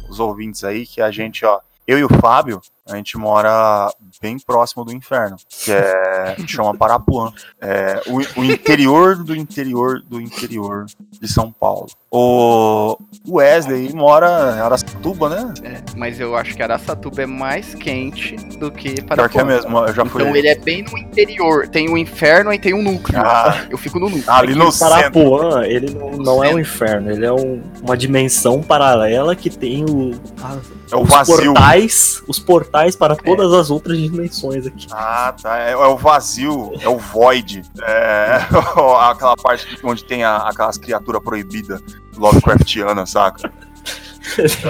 [0.09, 1.61] os ouvintes aí, que a gente, ó.
[1.87, 6.37] Eu e o Fábio, a gente mora bem próximo do inferno, que é.
[6.47, 7.33] chama Parapuã.
[7.61, 10.87] É o, o interior do interior do interior
[11.21, 11.87] de São Paulo.
[12.11, 12.97] O
[13.29, 15.55] Wesley mora em Aracatuba, né?
[15.63, 19.45] É, mas eu acho que Araçatuba é mais quente do que Pior que é Parapuã.
[19.45, 20.23] mesmo, eu já fui.
[20.23, 21.69] Então ele é bem no interior.
[21.69, 23.21] Tem o inferno e tem o núcleo.
[23.25, 23.67] Ah.
[23.71, 24.25] Eu fico no núcleo.
[24.33, 24.71] ali no.
[24.77, 29.85] Parapuã, ele não, não é um inferno, ele é um- uma dimensão paralela que tem
[29.85, 30.13] o,
[30.43, 30.59] a-
[30.91, 31.53] É o os vazio.
[31.55, 34.87] portais, os portais para todas as outras dimensões aqui.
[34.91, 35.59] Ah, tá.
[35.59, 37.63] É, é o vazio, é o void.
[37.83, 38.39] É
[39.11, 41.81] aquela parte onde tem a- aquelas criaturas proibidas
[42.17, 43.53] Lovecraftiana, saca?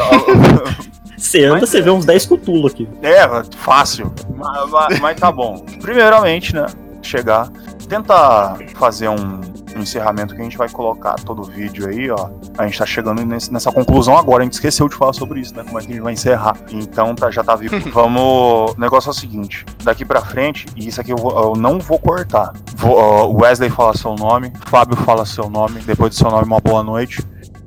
[1.16, 1.82] Você anda, você é.
[1.82, 2.88] vê uns 10 cutulo aqui.
[3.02, 3.22] É,
[3.58, 4.11] fácil.
[4.36, 5.58] Mas, mas- mas tá bom.
[5.82, 6.64] Primeiramente, né?
[7.02, 7.48] Chegar.
[7.88, 9.40] Tenta fazer um,
[9.77, 12.31] um encerramento que a gente vai colocar todo o vídeo aí, ó.
[12.59, 14.43] A gente tá chegando nesse- nessa conclusão agora.
[14.43, 15.62] A gente esqueceu de falar sobre isso, né?
[15.64, 16.57] Como é que a gente vai encerrar.
[16.71, 17.75] Então tá, já tá vivo.
[17.91, 18.73] Vamos.
[18.73, 21.79] O negócio é o seguinte: daqui pra frente, e isso aqui eu, vou- eu não
[21.79, 22.53] vou cortar.
[22.77, 22.97] Vou,
[23.35, 26.83] o Wesley fala seu nome, Fábio fala seu nome, depois do seu nome, uma boa
[26.83, 27.23] noite.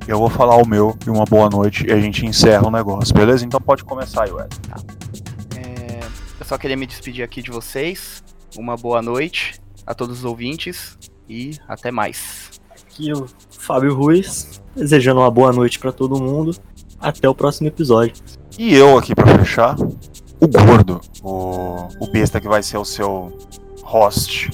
[0.06, 3.14] Eu vou falar o meu e uma boa noite e a gente encerra o negócio,
[3.14, 3.44] beleza?
[3.44, 4.60] Então pode começar aí, Wesley.
[5.56, 6.00] É,
[6.40, 8.22] eu só queria me despedir aqui de vocês.
[8.56, 10.96] Uma boa noite a todos os ouvintes
[11.28, 12.60] e até mais.
[12.70, 16.54] Aqui o Fábio Ruiz, desejando uma boa noite para todo mundo.
[17.00, 18.14] Até o próximo episódio.
[18.58, 19.76] E eu aqui pra fechar,
[20.40, 23.36] o gordo, o, o besta que vai ser o seu
[23.82, 24.50] host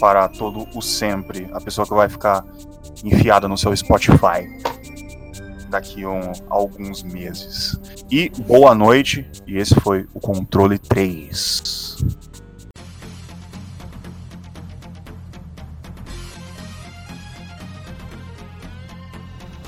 [0.00, 2.44] para todo o sempre, a pessoa que vai ficar
[3.04, 4.46] enfiada no seu Spotify
[5.68, 7.78] daqui um, alguns meses.
[8.10, 11.96] E boa noite, e esse foi o controle 3.